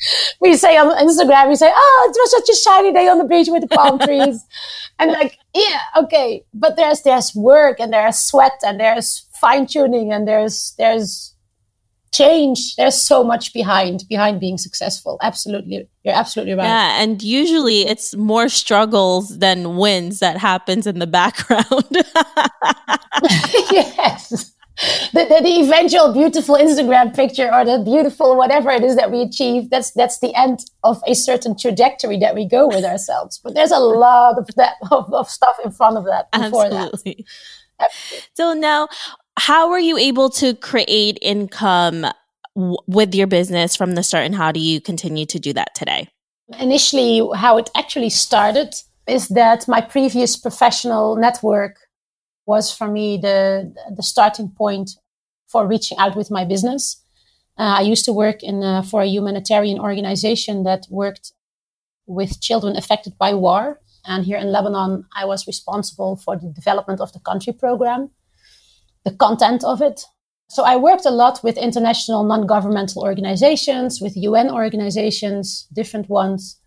We 0.41 0.57
say 0.57 0.77
on 0.77 0.91
Instagram, 1.07 1.49
we 1.49 1.57
say, 1.57 1.71
"Oh, 1.75 2.11
it 2.11 2.17
was 2.19 2.31
such 2.31 2.49
a 2.49 2.59
shiny 2.59 2.93
day 2.93 3.09
on 3.09 3.19
the 3.19 3.25
beach 3.25 3.49
with 3.51 3.69
the 3.69 3.77
palm 3.77 3.99
trees," 3.99 4.45
and 4.99 5.11
like, 5.13 5.39
yeah, 5.55 5.81
okay. 5.99 6.45
But 6.55 6.77
there's 6.77 7.03
there's 7.03 7.35
work 7.35 7.81
and 7.81 7.93
there's 7.93 8.19
sweat 8.19 8.61
and 8.65 8.81
there's 8.81 9.27
fine 9.35 9.67
tuning 9.67 10.13
and 10.13 10.27
there's 10.27 10.75
there's 10.79 11.34
change 12.15 12.77
there's 12.77 13.01
so 13.01 13.25
much 13.25 13.53
behind 13.53 14.05
behind 14.09 14.41
being 14.41 14.59
successful. 14.59 15.19
Absolutely. 15.23 15.89
You're 16.05 16.15
absolutely 16.15 16.55
right. 16.55 16.65
Yeah 16.65 17.03
and 17.03 17.23
usually 17.23 17.87
it's 17.87 18.15
more 18.15 18.49
struggles 18.49 19.39
than 19.39 19.77
wins 19.77 20.21
that 20.21 20.37
happens 20.39 20.87
in 20.87 20.99
the 20.99 21.07
background. 21.21 21.91
Yes. 23.71 24.53
The, 25.13 25.25
the, 25.31 25.41
the, 25.43 25.61
eventual 25.61 26.13
beautiful 26.13 26.57
instagram 26.57 27.15
picture 27.15 27.49
or 27.53 27.65
the 27.65 27.79
beautiful 27.85 28.37
whatever 28.37 28.71
it 28.71 28.83
is 28.83 28.97
that 28.97 29.13
we 29.13 29.23
achieve 29.23 29.71
that's 29.71 29.93
that's 29.93 30.19
the 30.19 30.35
end 30.35 30.65
of 30.83 31.01
a 31.07 31.15
certain 31.15 31.57
trajectory 31.57 32.19
that 32.19 32.35
we 32.35 32.45
go 32.47 32.67
with 32.67 32.85
ourselves. 32.85 33.41
But 33.43 33.55
there's 33.55 33.71
a 33.71 33.79
lot 33.79 34.37
of 34.37 34.49
that 34.57 34.75
of, 34.91 35.13
of 35.15 35.31
stuff 35.31 35.57
in 35.65 35.71
front 35.71 35.97
of 35.97 36.05
that 36.07 36.31
before 36.33 36.67
Absolutely. 36.67 37.25
that 37.79 37.87
Absolutely. 37.87 38.29
so 38.35 38.53
now 38.53 38.89
how 39.37 39.71
were 39.71 39.79
you 39.79 39.97
able 39.99 40.31
to 40.31 40.55
create 40.55 41.19
income 41.21 42.07
w- 42.55 42.77
with 42.87 43.15
your 43.15 43.27
business 43.27 43.75
from 43.75 43.95
the 43.95 44.03
start 44.03 44.25
and 44.25 44.35
how 44.35 44.53
do 44.53 44.61
you 44.61 44.81
continue 44.81 45.27
to 45.27 45.39
do 45.39 45.53
that 45.53 45.75
today? 45.75 46.09
Initially 46.61 47.27
how 47.35 47.57
it 47.59 47.71
actually 47.77 48.11
started 48.11 48.75
is 49.07 49.29
that 49.29 49.67
my 49.69 49.81
previous 49.81 50.37
professional 50.37 51.17
network 51.17 51.77
was 52.47 52.73
for 52.73 52.89
me 52.89 53.17
the 53.17 53.75
the 53.97 54.03
starting 54.03 54.51
point 54.51 54.91
for 55.49 55.67
reaching 55.67 55.99
out 55.99 56.17
with 56.17 56.31
my 56.31 56.45
business. 56.45 57.01
Uh, 57.57 57.77
i 57.79 57.81
used 57.81 58.05
to 58.05 58.13
work 58.13 58.43
in 58.43 58.83
for 58.83 59.03
a 59.03 59.07
humanitarian 59.07 59.79
organization 59.79 60.65
that 60.65 60.87
worked 60.91 61.33
with 62.07 62.41
children 62.41 62.77
affected 62.77 63.17
by 63.19 63.33
war. 63.33 63.81
And 64.07 64.25
here 64.27 64.39
in 64.39 64.53
lebanon 64.53 65.07
i 65.17 65.25
was 65.25 65.47
responsible 65.47 66.17
for 66.17 66.37
the 66.37 66.51
development 66.51 67.01
of 67.01 67.13
the 67.13 67.21
country 67.21 67.53
program 67.53 68.11
the 69.05 69.13
content 69.13 69.65
of 69.65 69.83
it. 69.83 70.05
So 70.49 70.63
I 70.65 70.77
worked 70.77 71.07
a 71.07 71.11
lot 71.11 71.43
with 71.43 71.57
international 71.57 72.25
non-governmental 72.25 73.03
organizations, 73.03 74.01
with 74.01 74.17
UN 74.17 74.51
organizations, 74.51 75.67
different 75.73 76.09
ones. 76.09 76.61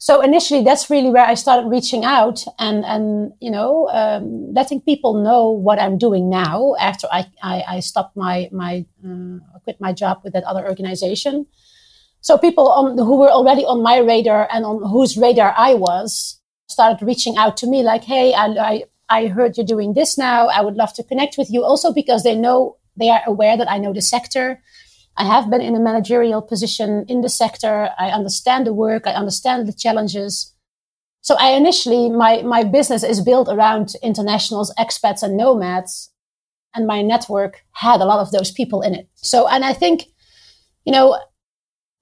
So 0.00 0.20
initially, 0.20 0.62
that's 0.62 0.88
really 0.90 1.10
where 1.10 1.24
I 1.24 1.34
started 1.34 1.68
reaching 1.68 2.04
out 2.04 2.44
and 2.60 2.84
and 2.84 3.32
you 3.40 3.50
know 3.50 3.88
um, 3.88 4.54
letting 4.54 4.80
people 4.80 5.14
know 5.24 5.50
what 5.50 5.80
I'm 5.80 5.98
doing 5.98 6.30
now 6.30 6.76
after 6.78 7.08
I 7.10 7.26
I, 7.42 7.64
I 7.68 7.80
stopped 7.80 8.16
my 8.16 8.48
my 8.52 8.86
uh, 9.04 9.58
quit 9.64 9.80
my 9.80 9.92
job 9.92 10.20
with 10.22 10.34
that 10.34 10.44
other 10.44 10.68
organization. 10.68 11.46
So 12.20 12.38
people 12.38 12.68
on, 12.68 12.96
who 12.98 13.18
were 13.18 13.30
already 13.30 13.64
on 13.64 13.82
my 13.82 13.98
radar 13.98 14.48
and 14.52 14.64
on 14.64 14.88
whose 14.88 15.16
radar 15.16 15.52
I 15.56 15.74
was 15.74 16.38
started 16.68 17.04
reaching 17.04 17.36
out 17.36 17.56
to 17.58 17.66
me 17.66 17.82
like, 17.82 18.04
hey, 18.04 18.34
I, 18.34 18.46
I 18.46 18.82
I 19.08 19.26
heard 19.26 19.56
you're 19.56 19.66
doing 19.66 19.94
this 19.94 20.18
now. 20.18 20.48
I 20.48 20.60
would 20.60 20.76
love 20.76 20.92
to 20.94 21.04
connect 21.04 21.38
with 21.38 21.50
you. 21.50 21.64
Also, 21.64 21.92
because 21.92 22.22
they 22.22 22.36
know, 22.36 22.76
they 22.96 23.08
are 23.08 23.22
aware 23.26 23.56
that 23.56 23.70
I 23.70 23.78
know 23.78 23.92
the 23.92 24.02
sector. 24.02 24.60
I 25.16 25.24
have 25.24 25.50
been 25.50 25.60
in 25.60 25.74
a 25.74 25.80
managerial 25.80 26.42
position 26.42 27.04
in 27.08 27.22
the 27.22 27.28
sector. 27.28 27.90
I 27.98 28.10
understand 28.10 28.66
the 28.66 28.74
work. 28.74 29.06
I 29.06 29.12
understand 29.12 29.66
the 29.66 29.72
challenges. 29.72 30.54
So 31.22 31.36
I 31.38 31.50
initially, 31.50 32.10
my, 32.10 32.42
my 32.42 32.64
business 32.64 33.02
is 33.02 33.20
built 33.20 33.48
around 33.48 33.94
internationals, 34.02 34.72
expats 34.78 35.22
and 35.22 35.36
nomads. 35.36 36.10
And 36.74 36.86
my 36.86 37.02
network 37.02 37.64
had 37.72 38.00
a 38.00 38.04
lot 38.04 38.20
of 38.20 38.30
those 38.30 38.52
people 38.52 38.82
in 38.82 38.94
it. 38.94 39.08
So, 39.14 39.48
and 39.48 39.64
I 39.64 39.72
think, 39.72 40.04
you 40.84 40.92
know, 40.92 41.18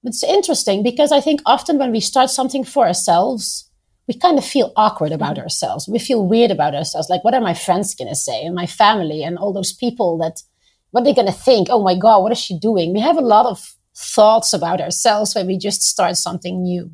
it's 0.03 0.23
interesting 0.23 0.83
because 0.83 1.13
I 1.13 1.21
think 1.21 1.41
often 1.47 1.79
when 1.79 1.93
we 1.93 2.01
start 2.01 2.31
something 2.31 2.65
for 2.65 2.87
ourselves, 2.87 3.71
we 4.09 4.15
kind 4.15 4.39
of 4.39 4.45
feel 4.45 4.73
awkward 4.77 5.13
about 5.13 5.35
mm-hmm. 5.35 5.43
ourselves. 5.43 5.89
We 5.89 5.99
feel 5.99 6.27
weird 6.27 6.51
about 6.51 6.75
ourselves. 6.75 7.09
Like, 7.11 7.25
what 7.25 7.35
are 7.35 7.41
my 7.41 7.55
friends 7.55 7.95
going 7.95 8.09
to 8.09 8.15
say 8.15 8.45
and 8.45 8.55
my 8.55 8.67
family 8.67 9.23
and 9.23 9.39
all 9.39 9.53
those 9.53 9.73
people 9.73 10.19
that, 10.19 10.43
what 10.91 11.01
are 11.01 11.05
they 11.05 11.15
going 11.15 11.27
to 11.27 11.33
think? 11.33 11.69
Oh 11.71 11.83
my 11.83 11.97
God, 11.97 12.23
what 12.23 12.33
is 12.33 12.39
she 12.39 12.59
doing? 12.59 12.93
We 12.93 13.01
have 13.01 13.17
a 13.17 13.23
lot 13.23 13.47
of 13.47 13.77
thoughts 13.95 14.53
about 14.53 14.81
ourselves 14.81 15.35
when 15.35 15.47
we 15.47 15.59
just 15.59 15.83
start 15.83 16.17
something 16.17 16.63
new. 16.63 16.91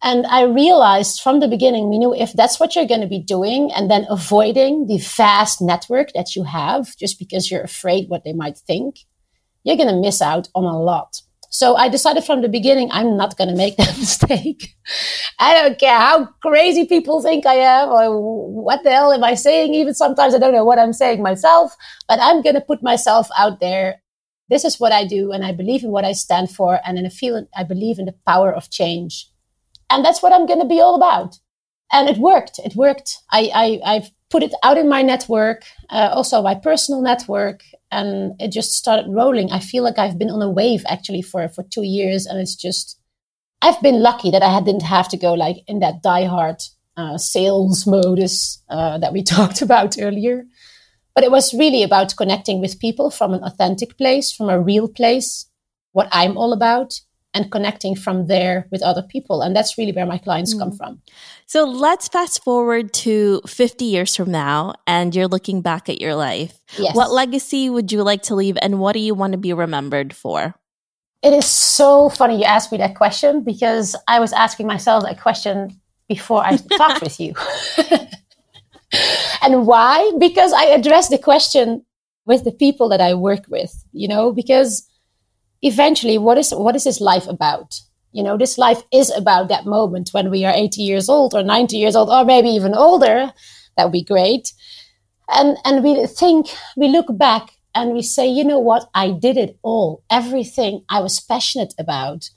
And 0.00 0.26
I 0.26 0.42
realized 0.42 1.20
from 1.20 1.40
the 1.40 1.48
beginning, 1.48 1.90
we 1.90 1.98
knew 1.98 2.14
if 2.14 2.32
that's 2.32 2.60
what 2.60 2.76
you're 2.76 2.86
going 2.86 3.00
to 3.00 3.08
be 3.08 3.18
doing 3.18 3.72
and 3.72 3.90
then 3.90 4.06
avoiding 4.08 4.86
the 4.86 4.98
vast 4.98 5.60
network 5.60 6.12
that 6.12 6.36
you 6.36 6.44
have 6.44 6.96
just 6.96 7.18
because 7.18 7.50
you're 7.50 7.62
afraid 7.62 8.08
what 8.08 8.22
they 8.22 8.32
might 8.32 8.56
think, 8.56 9.00
you're 9.64 9.76
going 9.76 9.88
to 9.88 10.00
miss 10.00 10.22
out 10.22 10.48
on 10.54 10.64
a 10.64 10.80
lot. 10.80 11.22
So 11.50 11.76
I 11.76 11.88
decided 11.88 12.24
from 12.24 12.42
the 12.42 12.48
beginning, 12.48 12.90
I'm 12.90 13.16
not 13.16 13.36
going 13.36 13.48
to 13.48 13.56
make 13.56 13.76
that 13.76 13.96
mistake. 13.98 14.74
I 15.38 15.54
don't 15.54 15.78
care 15.78 15.98
how 15.98 16.26
crazy 16.42 16.86
people 16.86 17.22
think 17.22 17.46
I 17.46 17.54
am 17.54 17.88
or 17.88 18.62
what 18.62 18.82
the 18.82 18.90
hell 18.90 19.12
am 19.12 19.24
I 19.24 19.34
saying. 19.34 19.74
Even 19.74 19.94
sometimes 19.94 20.34
I 20.34 20.38
don't 20.38 20.54
know 20.54 20.64
what 20.64 20.78
I'm 20.78 20.92
saying 20.92 21.22
myself, 21.22 21.74
but 22.06 22.18
I'm 22.20 22.42
going 22.42 22.54
to 22.54 22.60
put 22.60 22.82
myself 22.82 23.28
out 23.38 23.60
there. 23.60 24.02
This 24.50 24.64
is 24.64 24.78
what 24.78 24.92
I 24.92 25.06
do. 25.06 25.32
And 25.32 25.44
I 25.44 25.52
believe 25.52 25.84
in 25.84 25.90
what 25.90 26.04
I 26.04 26.12
stand 26.12 26.50
for. 26.50 26.80
And 26.84 26.98
in 26.98 27.06
a 27.06 27.10
feeling, 27.10 27.46
I 27.56 27.64
believe 27.64 27.98
in 27.98 28.06
the 28.06 28.14
power 28.26 28.52
of 28.52 28.70
change. 28.70 29.30
And 29.90 30.04
that's 30.04 30.22
what 30.22 30.32
I'm 30.32 30.46
going 30.46 30.60
to 30.60 30.66
be 30.66 30.80
all 30.80 30.94
about. 30.94 31.38
And 31.90 32.08
it 32.10 32.18
worked. 32.18 32.58
It 32.58 32.76
worked. 32.76 33.18
I, 33.32 33.50
I, 33.54 33.94
I've 33.94 34.10
put 34.30 34.42
it 34.42 34.52
out 34.62 34.76
in 34.76 34.88
my 34.88 35.00
network, 35.00 35.62
uh, 35.90 36.10
also 36.12 36.42
my 36.42 36.54
personal 36.54 37.00
network, 37.00 37.62
and 37.90 38.34
it 38.40 38.52
just 38.52 38.72
started 38.72 39.06
rolling. 39.08 39.50
I 39.50 39.60
feel 39.60 39.82
like 39.82 39.98
I've 39.98 40.18
been 40.18 40.30
on 40.30 40.42
a 40.42 40.50
wave 40.50 40.84
actually 40.88 41.22
for 41.22 41.48
for 41.48 41.62
two 41.62 41.84
years, 41.84 42.26
and 42.26 42.40
it's 42.40 42.56
just 42.56 42.98
I've 43.62 43.80
been 43.82 44.02
lucky 44.02 44.30
that 44.30 44.42
I 44.42 44.60
didn't 44.60 44.82
have 44.82 45.08
to 45.08 45.16
go 45.16 45.34
like 45.34 45.58
in 45.66 45.80
that 45.80 46.02
diehard 46.02 46.62
uh, 46.96 47.18
sales 47.18 47.86
modus 47.86 48.62
uh, 48.68 48.98
that 48.98 49.12
we 49.12 49.22
talked 49.36 49.62
about 49.62 49.96
earlier. 50.00 50.44
But 51.14 51.24
it 51.24 51.30
was 51.30 51.54
really 51.54 51.82
about 51.82 52.16
connecting 52.16 52.60
with 52.60 52.78
people 52.78 53.10
from 53.10 53.34
an 53.34 53.42
authentic 53.42 53.98
place, 53.98 54.32
from 54.32 54.48
a 54.48 54.60
real 54.60 54.86
place, 54.86 55.46
what 55.92 56.08
I'm 56.12 56.36
all 56.36 56.52
about, 56.52 57.00
and 57.34 57.50
connecting 57.52 57.94
from 57.94 58.26
there 58.26 58.66
with 58.70 58.82
other 58.82 59.02
people. 59.02 59.42
And 59.42 59.54
that's 59.54 59.76
really 59.76 59.92
where 59.92 60.06
my 60.06 60.18
clients 60.18 60.54
mm. 60.54 60.58
come 60.58 60.72
from. 60.72 61.00
So 61.46 61.64
let's 61.64 62.08
fast 62.08 62.42
forward 62.42 62.92
to 62.94 63.40
50 63.46 63.84
years 63.84 64.16
from 64.16 64.30
now 64.30 64.74
and 64.86 65.14
you're 65.14 65.28
looking 65.28 65.60
back 65.60 65.88
at 65.88 66.00
your 66.00 66.14
life. 66.14 66.58
Yes. 66.78 66.96
What 66.96 67.10
legacy 67.12 67.68
would 67.70 67.92
you 67.92 68.02
like 68.02 68.22
to 68.22 68.34
leave 68.34 68.56
and 68.62 68.80
what 68.80 68.94
do 68.94 69.00
you 69.00 69.14
want 69.14 69.32
to 69.32 69.38
be 69.38 69.52
remembered 69.52 70.14
for? 70.14 70.54
It 71.22 71.32
is 71.32 71.46
so 71.46 72.08
funny 72.08 72.38
you 72.38 72.44
asked 72.44 72.70
me 72.70 72.78
that 72.78 72.94
question 72.94 73.42
because 73.42 73.96
I 74.06 74.20
was 74.20 74.32
asking 74.32 74.66
myself 74.66 75.04
that 75.04 75.20
question 75.20 75.80
before 76.08 76.44
I 76.44 76.56
talked 76.76 77.02
with 77.02 77.20
you. 77.20 77.34
and 79.42 79.66
why? 79.66 80.12
Because 80.18 80.52
I 80.52 80.64
address 80.64 81.08
the 81.08 81.18
question 81.18 81.84
with 82.24 82.44
the 82.44 82.52
people 82.52 82.88
that 82.90 83.00
I 83.00 83.14
work 83.14 83.46
with, 83.48 83.84
you 83.92 84.06
know, 84.06 84.32
because 84.32 84.87
eventually 85.62 86.18
what 86.18 86.38
is 86.38 86.52
what 86.52 86.76
is 86.76 86.84
this 86.84 87.00
life 87.00 87.26
about? 87.26 87.80
You 88.12 88.22
know 88.22 88.36
this 88.36 88.58
life 88.58 88.82
is 88.92 89.10
about 89.10 89.48
that 89.48 89.66
moment 89.66 90.10
when 90.12 90.30
we 90.30 90.44
are 90.44 90.54
80 90.54 90.82
years 90.82 91.08
old 91.08 91.34
or 91.34 91.42
90 91.42 91.76
years 91.76 91.96
old 91.96 92.10
or 92.10 92.24
maybe 92.24 92.48
even 92.48 92.74
older. 92.74 93.32
That 93.76 93.84
would 93.84 93.92
be 93.92 94.04
great. 94.04 94.52
And 95.28 95.56
and 95.64 95.84
we 95.84 96.06
think 96.06 96.48
we 96.76 96.88
look 96.88 97.06
back 97.16 97.50
and 97.74 97.92
we 97.92 98.02
say 98.02 98.26
you 98.26 98.44
know 98.44 98.58
what? 98.58 98.88
I 98.94 99.10
did 99.10 99.36
it 99.36 99.58
all. 99.62 100.02
Everything 100.10 100.84
i 100.88 101.00
was 101.00 101.20
passionate 101.20 101.74
about. 101.78 102.30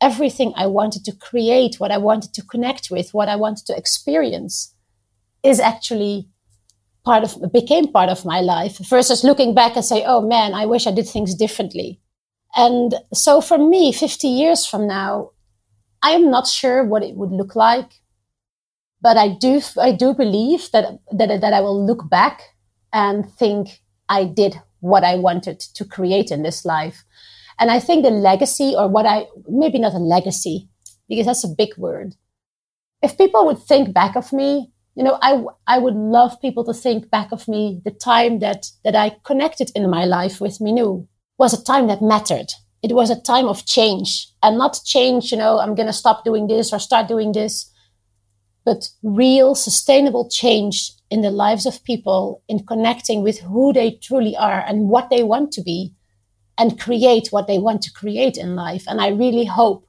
Everything 0.00 0.52
i 0.56 0.66
wanted 0.66 1.04
to 1.04 1.12
create 1.12 1.76
what 1.76 1.90
i 1.90 1.96
wanted 1.96 2.34
to 2.34 2.42
connect 2.42 2.90
with 2.90 3.14
what 3.14 3.28
i 3.28 3.36
wanted 3.36 3.64
to 3.66 3.76
experience 3.76 4.74
is 5.42 5.60
actually 5.60 6.28
part 7.04 7.22
of 7.22 7.52
became 7.52 7.90
part 7.92 8.08
of 8.08 8.24
my 8.24 8.40
life 8.40 8.78
versus 8.78 9.24
looking 9.24 9.54
back 9.54 9.76
and 9.76 9.84
say 9.84 10.02
oh 10.04 10.20
man 10.20 10.52
i 10.54 10.66
wish 10.66 10.86
i 10.86 10.90
did 10.90 11.08
things 11.08 11.34
differently 11.34 12.00
and 12.56 12.94
so 13.12 13.40
for 13.40 13.58
me, 13.58 13.92
50 13.92 14.28
years 14.28 14.64
from 14.64 14.86
now, 14.86 15.30
I 16.02 16.10
am 16.10 16.30
not 16.30 16.46
sure 16.46 16.84
what 16.84 17.02
it 17.02 17.16
would 17.16 17.30
look 17.30 17.56
like, 17.56 18.00
but 19.00 19.16
I 19.16 19.28
do, 19.28 19.60
I 19.80 19.92
do 19.92 20.14
believe 20.14 20.70
that, 20.72 20.98
that, 21.10 21.40
that 21.40 21.52
I 21.52 21.60
will 21.60 21.84
look 21.84 22.08
back 22.08 22.42
and 22.92 23.30
think 23.32 23.80
I 24.08 24.24
did 24.24 24.60
what 24.80 25.02
I 25.02 25.16
wanted 25.16 25.60
to 25.60 25.84
create 25.84 26.30
in 26.30 26.42
this 26.42 26.64
life. 26.64 27.04
And 27.58 27.70
I 27.70 27.80
think 27.80 28.04
the 28.04 28.10
legacy 28.10 28.74
or 28.76 28.88
what 28.88 29.06
I, 29.06 29.26
maybe 29.48 29.78
not 29.78 29.94
a 29.94 29.98
legacy, 29.98 30.68
because 31.08 31.26
that's 31.26 31.44
a 31.44 31.48
big 31.48 31.76
word. 31.76 32.14
If 33.02 33.18
people 33.18 33.46
would 33.46 33.58
think 33.58 33.92
back 33.92 34.16
of 34.16 34.32
me, 34.32 34.70
you 34.94 35.02
know, 35.02 35.18
I, 35.22 35.42
I 35.66 35.78
would 35.78 35.94
love 35.94 36.40
people 36.40 36.64
to 36.64 36.74
think 36.74 37.10
back 37.10 37.32
of 37.32 37.48
me, 37.48 37.80
the 37.84 37.90
time 37.90 38.38
that, 38.38 38.66
that 38.84 38.94
I 38.94 39.16
connected 39.24 39.72
in 39.74 39.90
my 39.90 40.04
life 40.04 40.40
with 40.40 40.60
Minou 40.60 41.08
was 41.38 41.52
a 41.52 41.64
time 41.64 41.86
that 41.88 42.02
mattered. 42.02 42.52
It 42.82 42.94
was 42.94 43.10
a 43.10 43.20
time 43.20 43.46
of 43.46 43.66
change 43.66 44.28
and 44.42 44.58
not 44.58 44.80
change, 44.84 45.32
you 45.32 45.38
know, 45.38 45.58
I'm 45.58 45.74
going 45.74 45.86
to 45.86 45.92
stop 45.92 46.24
doing 46.24 46.46
this 46.46 46.72
or 46.72 46.78
start 46.78 47.08
doing 47.08 47.32
this, 47.32 47.70
but 48.64 48.88
real 49.02 49.54
sustainable 49.54 50.28
change 50.28 50.92
in 51.10 51.22
the 51.22 51.30
lives 51.30 51.66
of 51.66 51.82
people 51.84 52.42
in 52.48 52.66
connecting 52.66 53.22
with 53.22 53.40
who 53.40 53.72
they 53.72 53.92
truly 54.02 54.36
are 54.36 54.60
and 54.60 54.88
what 54.88 55.10
they 55.10 55.22
want 55.22 55.52
to 55.52 55.62
be 55.62 55.94
and 56.58 56.78
create 56.78 57.28
what 57.28 57.46
they 57.46 57.58
want 57.58 57.82
to 57.82 57.92
create 57.92 58.36
in 58.36 58.54
life. 58.54 58.84
And 58.86 59.00
I 59.00 59.08
really 59.08 59.44
hope 59.44 59.88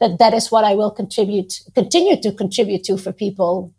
that 0.00 0.18
that 0.18 0.34
is 0.34 0.50
what 0.50 0.64
I 0.64 0.74
will 0.74 0.90
contribute, 0.90 1.60
continue 1.74 2.20
to 2.20 2.32
contribute 2.32 2.84
to 2.84 2.98
for 2.98 3.12
people, 3.12 3.72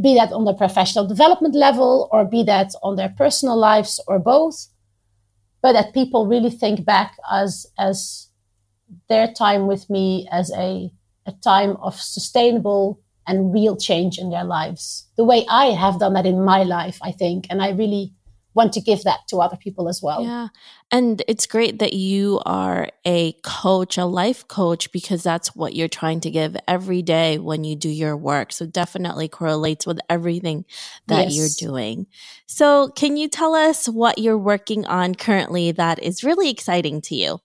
be 0.00 0.14
that 0.14 0.32
on 0.32 0.44
the 0.44 0.54
professional 0.54 1.06
development 1.06 1.54
level 1.54 2.08
or 2.12 2.24
be 2.24 2.42
that 2.44 2.72
on 2.82 2.96
their 2.96 3.08
personal 3.08 3.56
lives 3.56 4.00
or 4.06 4.18
both 4.18 4.68
but 5.66 5.72
that 5.72 5.92
people 5.92 6.28
really 6.28 6.48
think 6.48 6.84
back 6.84 7.16
as 7.28 7.66
as 7.76 8.28
their 9.08 9.26
time 9.32 9.66
with 9.66 9.90
me 9.90 10.28
as 10.30 10.52
a 10.52 10.92
a 11.26 11.32
time 11.42 11.76
of 11.82 12.00
sustainable 12.00 13.00
and 13.26 13.52
real 13.52 13.76
change 13.76 14.16
in 14.16 14.30
their 14.30 14.44
lives. 14.44 15.08
The 15.16 15.24
way 15.24 15.44
i 15.50 15.66
have 15.82 15.98
done 15.98 16.12
that 16.12 16.24
in 16.32 16.44
my 16.44 16.62
life 16.62 17.00
i 17.02 17.10
think 17.10 17.48
and 17.50 17.60
i 17.60 17.70
really 17.70 18.14
want 18.56 18.72
to 18.72 18.80
give 18.80 19.04
that 19.04 19.20
to 19.28 19.36
other 19.36 19.56
people 19.56 19.88
as 19.88 20.00
well. 20.02 20.24
Yeah. 20.24 20.48
And 20.90 21.22
it's 21.28 21.46
great 21.46 21.78
that 21.80 21.92
you 21.92 22.40
are 22.46 22.88
a 23.04 23.34
coach, 23.44 23.98
a 23.98 24.06
life 24.06 24.48
coach, 24.48 24.90
because 24.90 25.22
that's 25.22 25.54
what 25.54 25.74
you're 25.74 25.88
trying 25.88 26.20
to 26.20 26.30
give 26.30 26.56
every 26.66 27.02
day 27.02 27.38
when 27.38 27.64
you 27.64 27.76
do 27.76 27.90
your 27.90 28.16
work. 28.16 28.52
So 28.52 28.66
definitely 28.66 29.28
correlates 29.28 29.86
with 29.86 30.00
everything 30.08 30.64
that 31.06 31.30
yes. 31.30 31.36
you're 31.36 31.70
doing. 31.70 32.06
So 32.46 32.88
can 32.88 33.16
you 33.16 33.28
tell 33.28 33.54
us 33.54 33.88
what 33.88 34.18
you're 34.18 34.38
working 34.38 34.86
on 34.86 35.14
currently 35.14 35.72
that 35.72 36.02
is 36.02 36.24
really 36.24 36.50
exciting 36.50 37.00
to 37.02 37.14
you? 37.14 37.40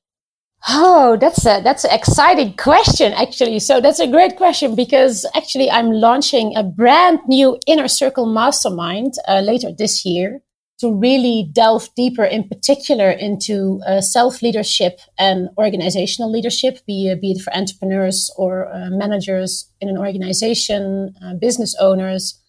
Oh, 0.69 1.17
that's 1.19 1.43
a 1.45 1.60
that's 1.63 1.86
an 1.86 1.91
exciting 1.91 2.56
question, 2.56 3.13
actually. 3.13 3.58
So 3.60 3.82
that's 3.82 4.00
a 4.00 4.06
great 4.06 4.38
question 4.38 4.76
because 4.76 5.26
actually 5.36 5.71
I'm 5.71 5.91
launching 5.91 6.56
a 6.56 6.62
brand 6.62 7.19
new 7.28 7.58
inner 7.65 7.88
circle 7.88 8.28
mastermind 8.28 9.15
uh, 9.28 9.39
later 9.39 9.71
this 9.76 10.06
year 10.06 10.43
to 10.82 10.94
really 10.94 11.48
delve 11.54 11.89
deeper, 11.96 12.26
in 12.26 12.48
particular, 12.48 13.12
into 13.12 13.80
uh, 13.86 14.02
self 14.02 14.41
leadership 14.41 15.00
and 15.17 15.50
organizational 15.58 16.30
leadership, 16.30 16.80
be, 16.88 17.10
uh, 17.12 17.15
be 17.15 17.32
it 17.32 17.41
for 17.41 17.56
entrepreneurs 17.56 18.32
or 18.36 18.67
uh, 18.74 18.89
managers 18.89 19.70
in 19.80 19.89
an 19.89 19.98
organization, 19.98 21.13
uh, 21.24 21.36
business 21.36 21.76
owners. 21.80 22.39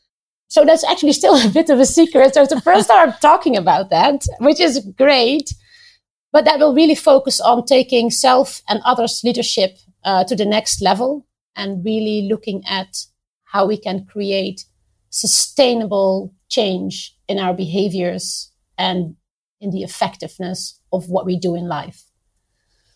So 0.49 0.64
that's 0.64 0.83
actually 0.85 1.12
still 1.12 1.35
a 1.47 1.51
bit 1.51 1.68
of 1.68 1.79
a 1.79 1.87
secret. 1.87 2.35
So 2.35 2.42
it's 2.42 2.55
the 2.55 2.61
first 2.62 2.88
time 2.88 3.11
I'm 3.11 3.14
talking 3.21 3.57
about 3.57 3.90
that, 3.90 4.25
which 4.40 4.61
is 4.61 4.81
great. 4.97 5.53
But 6.33 6.47
that 6.47 6.59
will 6.59 6.75
really 6.75 6.95
focus 6.95 7.38
on 7.38 7.66
taking 7.66 8.11
self 8.11 8.62
and 8.66 8.81
others' 8.87 9.21
leadership 9.23 9.77
uh, 10.05 10.25
to 10.25 10.35
the 10.35 10.47
next 10.47 10.81
level 10.81 11.27
and 11.55 11.85
really 11.85 12.29
looking 12.31 12.62
at 12.66 12.97
how 13.45 13.66
we 13.66 13.77
can 13.77 14.07
create 14.07 14.64
sustainable 15.11 16.33
change 16.49 17.14
in 17.33 17.38
our 17.38 17.55
behaviors 17.55 18.53
and 18.79 19.16
in 19.61 19.71
the 19.71 19.83
effectiveness 19.83 20.79
of 20.92 21.09
what 21.09 21.27
we 21.27 21.37
do 21.38 21.55
in 21.55 21.66
life. 21.66 22.05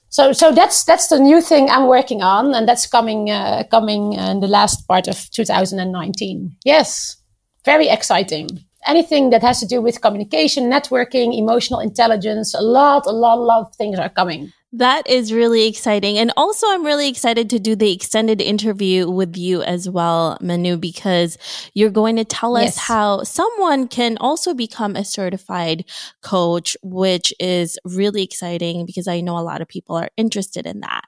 So, 0.09 0.33
so 0.33 0.53
that's 0.53 0.85
that's 0.85 1.09
the 1.09 1.19
new 1.19 1.41
thing 1.41 1.69
I'm 1.69 1.89
working 1.89 2.23
on, 2.23 2.55
and 2.55 2.69
that's 2.69 2.87
coming 2.87 3.31
uh, 3.31 3.65
coming 3.71 4.13
in 4.13 4.41
the 4.41 4.47
last 4.47 4.87
part 4.87 5.09
of 5.09 5.31
2019. 5.31 6.57
Yes, 6.65 7.17
very 7.65 7.89
exciting. 7.89 8.49
Anything 8.87 9.31
that 9.31 9.43
has 9.43 9.59
to 9.61 9.67
do 9.67 9.83
with 9.83 10.01
communication, 10.01 10.71
networking, 10.71 11.37
emotional 11.37 11.81
intelligence, 11.81 12.55
a 12.55 12.63
lot, 12.63 13.05
a 13.07 13.11
lot, 13.11 13.39
a 13.39 13.43
lot 13.43 13.61
of 13.67 13.75
things 13.75 13.99
are 13.99 14.09
coming. 14.09 14.53
That 14.73 15.09
is 15.09 15.33
really 15.33 15.67
exciting. 15.67 16.19
And 16.19 16.33
also, 16.37 16.67
I'm 16.69 16.85
really 16.85 17.09
excited 17.09 17.49
to 17.51 17.59
do 17.59 17.77
the 17.77 17.93
extended 17.93 18.41
interview 18.41 19.09
with 19.09 19.37
you 19.37 19.63
as 19.63 19.89
well, 19.89 20.37
Minou, 20.43 20.79
because 20.79 21.39
you're 21.75 21.89
going 21.89 22.17
to 22.17 22.25
tell 22.25 22.57
us 22.57 22.77
how 22.77 23.23
someone 23.23 23.89
can 23.89 24.19
also 24.19 24.55
become 24.55 24.95
a 24.97 25.05
certified 25.05 25.85
coach, 26.23 26.77
which 26.83 27.33
is 27.39 27.79
really 27.85 28.23
exciting 28.23 28.85
because 28.85 29.09
I 29.09 29.21
know 29.21 29.39
a 29.39 29.41
lot 29.41 29.63
of 29.63 29.69
people 29.69 29.97
are 29.97 30.11
interested 30.17 30.67
in 30.67 30.81
that. 30.81 31.05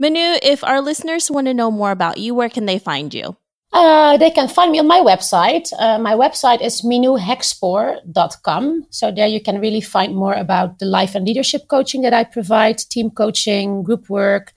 Minou, 0.00 0.38
if 0.42 0.62
our 0.62 0.80
listeners 0.80 1.30
want 1.30 1.46
to 1.46 1.54
know 1.54 1.70
more 1.70 1.90
about 1.90 2.18
you, 2.18 2.34
where 2.34 2.50
can 2.50 2.66
they 2.66 2.78
find 2.78 3.12
you? 3.12 3.36
Uh, 3.72 4.16
they 4.16 4.30
can 4.30 4.48
find 4.48 4.72
me 4.72 4.80
on 4.80 4.86
my 4.88 4.98
website. 5.00 5.72
Uh, 5.78 5.96
my 5.98 6.14
website 6.14 6.60
is 6.60 6.82
minouhexspoor.com. 6.82 8.86
So 8.90 9.12
there 9.12 9.28
you 9.28 9.40
can 9.40 9.60
really 9.60 9.80
find 9.80 10.14
more 10.16 10.34
about 10.34 10.80
the 10.80 10.86
life 10.86 11.14
and 11.14 11.24
leadership 11.26 11.68
coaching 11.68 12.02
that 12.02 12.12
I 12.12 12.24
provide, 12.24 12.78
team 12.78 13.10
coaching, 13.10 13.84
group 13.84 14.10
work, 14.10 14.52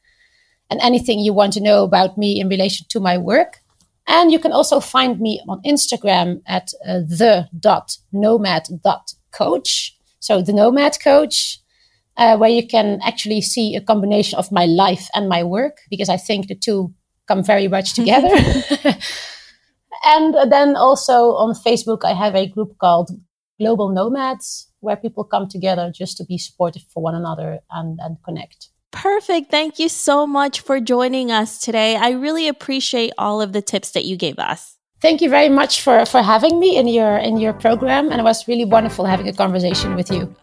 and 0.70 0.80
anything 0.82 1.20
you 1.20 1.34
want 1.34 1.54
to 1.54 1.62
know 1.62 1.84
about 1.84 2.18
me 2.18 2.40
in 2.40 2.48
relation 2.50 2.88
to 2.90 3.00
my 3.00 3.18
work. 3.20 3.60
And 4.08 4.32
you 4.32 4.40
can 4.40 4.52
also 4.52 4.80
find 4.80 5.20
me 5.20 5.42
on 5.48 5.62
Instagram 5.64 6.42
at 6.48 6.72
uh, 6.86 7.02
the.nomad.coach. 7.08 9.98
So 10.20 10.42
the 10.42 10.54
nomad 10.54 10.98
coach. 11.04 11.60
uh, 12.18 12.38
where 12.38 12.50
you 12.50 12.66
can 12.68 13.00
actually 13.04 13.42
see 13.42 13.76
a 13.76 13.82
combination 13.82 14.38
of 14.38 14.52
my 14.52 14.66
life 14.66 15.10
and 15.16 15.28
my 15.28 15.44
work 15.44 15.80
because 15.90 16.10
I 16.10 16.18
think 16.18 16.48
the 16.48 16.56
two 16.56 16.94
come 17.28 17.44
very 17.44 17.68
much 17.68 17.94
together. 18.00 18.30
and 20.04 20.52
then 20.52 20.76
also 20.76 21.34
on 21.36 21.54
Facebook, 21.54 22.04
I 22.04 22.14
have 22.14 22.36
a 22.36 22.48
group 22.48 22.78
called 22.78 23.12
Global 23.60 23.90
Nomads 23.90 24.70
where 24.80 24.98
people 24.98 25.24
come 25.24 25.48
together 25.48 25.92
just 25.96 26.18
to 26.18 26.26
be 26.26 26.38
supportive 26.38 26.84
for 26.94 27.02
one 27.02 27.16
another 27.16 27.60
and, 27.72 28.00
and 28.02 28.18
connect. 28.24 28.70
Perfect. 28.92 29.50
Thank 29.50 29.80
you 29.80 29.90
so 29.90 30.28
much 30.28 30.60
for 30.60 30.80
joining 30.80 31.32
us 31.32 31.60
today. 31.60 31.96
I 31.96 32.12
really 32.12 32.48
appreciate 32.48 33.12
all 33.18 33.42
of 33.42 33.52
the 33.54 33.62
tips 33.62 33.92
that 33.92 34.06
you 34.06 34.18
gave 34.18 34.38
us. 34.38 34.78
Thank 35.02 35.22
you 35.22 35.30
very 35.30 35.50
much 35.50 35.82
for, 35.82 36.06
for 36.06 36.22
having 36.22 36.60
me 36.60 36.78
in 36.78 36.88
your 36.88 37.18
in 37.18 37.38
your 37.38 37.54
program 37.54 38.10
and 38.12 38.22
it 38.22 38.24
was 38.24 38.48
really 38.48 38.64
wonderful 38.66 39.04
having 39.06 39.28
a 39.28 39.34
conversation 39.34 39.96
with 39.96 40.12
you. 40.12 40.34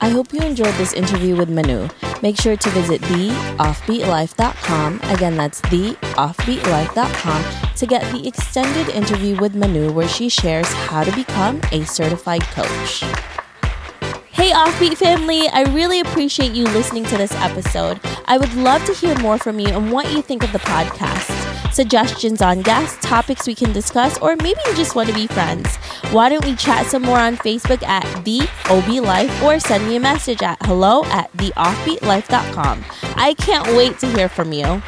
I 0.00 0.08
hope 0.08 0.32
you 0.32 0.40
enjoyed 0.40 0.74
this 0.74 0.92
interview 0.92 1.36
with 1.36 1.50
Minou. 1.50 1.90
Make 2.22 2.36
sure 2.38 2.56
to 2.56 2.70
visit 2.70 3.00
theoffbeatlife.com. 3.02 5.00
Again, 5.04 5.36
that's 5.36 5.60
theoffbeatlife.com 5.62 7.44
to 7.76 7.86
get 7.86 8.12
the 8.12 8.26
extended 8.26 8.88
interview 8.94 9.36
with 9.36 9.54
Minou 9.54 9.92
where 9.92 10.08
she 10.08 10.28
shares 10.28 10.72
how 10.72 11.04
to 11.04 11.14
become 11.14 11.60
a 11.72 11.84
certified 11.84 12.42
coach. 12.42 13.04
Hey, 14.30 14.50
Offbeat 14.52 14.96
family, 14.96 15.48
I 15.48 15.62
really 15.72 16.00
appreciate 16.00 16.52
you 16.52 16.64
listening 16.64 17.04
to 17.04 17.16
this 17.16 17.32
episode. 17.36 18.00
I 18.26 18.36
would 18.38 18.52
love 18.54 18.84
to 18.84 18.92
hear 18.92 19.18
more 19.20 19.38
from 19.38 19.58
you 19.58 19.68
and 19.68 19.90
what 19.90 20.12
you 20.12 20.20
think 20.22 20.44
of 20.44 20.52
the 20.52 20.58
podcast. 20.58 21.35
Suggestions 21.76 22.40
on 22.40 22.62
guests, 22.62 22.96
topics 23.02 23.46
we 23.46 23.54
can 23.54 23.70
discuss, 23.70 24.16
or 24.22 24.34
maybe 24.36 24.58
you 24.64 24.74
just 24.74 24.94
want 24.96 25.10
to 25.10 25.14
be 25.14 25.26
friends. 25.26 25.76
Why 26.10 26.30
don't 26.30 26.42
we 26.42 26.56
chat 26.56 26.86
some 26.86 27.02
more 27.02 27.18
on 27.18 27.36
Facebook 27.36 27.82
at 27.82 28.24
The 28.24 28.38
Offbeat 28.64 29.02
Life 29.02 29.42
or 29.42 29.60
send 29.60 29.86
me 29.86 29.96
a 29.96 30.00
message 30.00 30.42
at 30.42 30.56
hello 30.62 31.04
at 31.04 31.30
theoffbeatlife.com. 31.34 32.82
I 33.16 33.34
can't 33.34 33.66
wait 33.76 33.98
to 33.98 34.06
hear 34.06 34.30
from 34.30 34.54
you. 34.54 34.80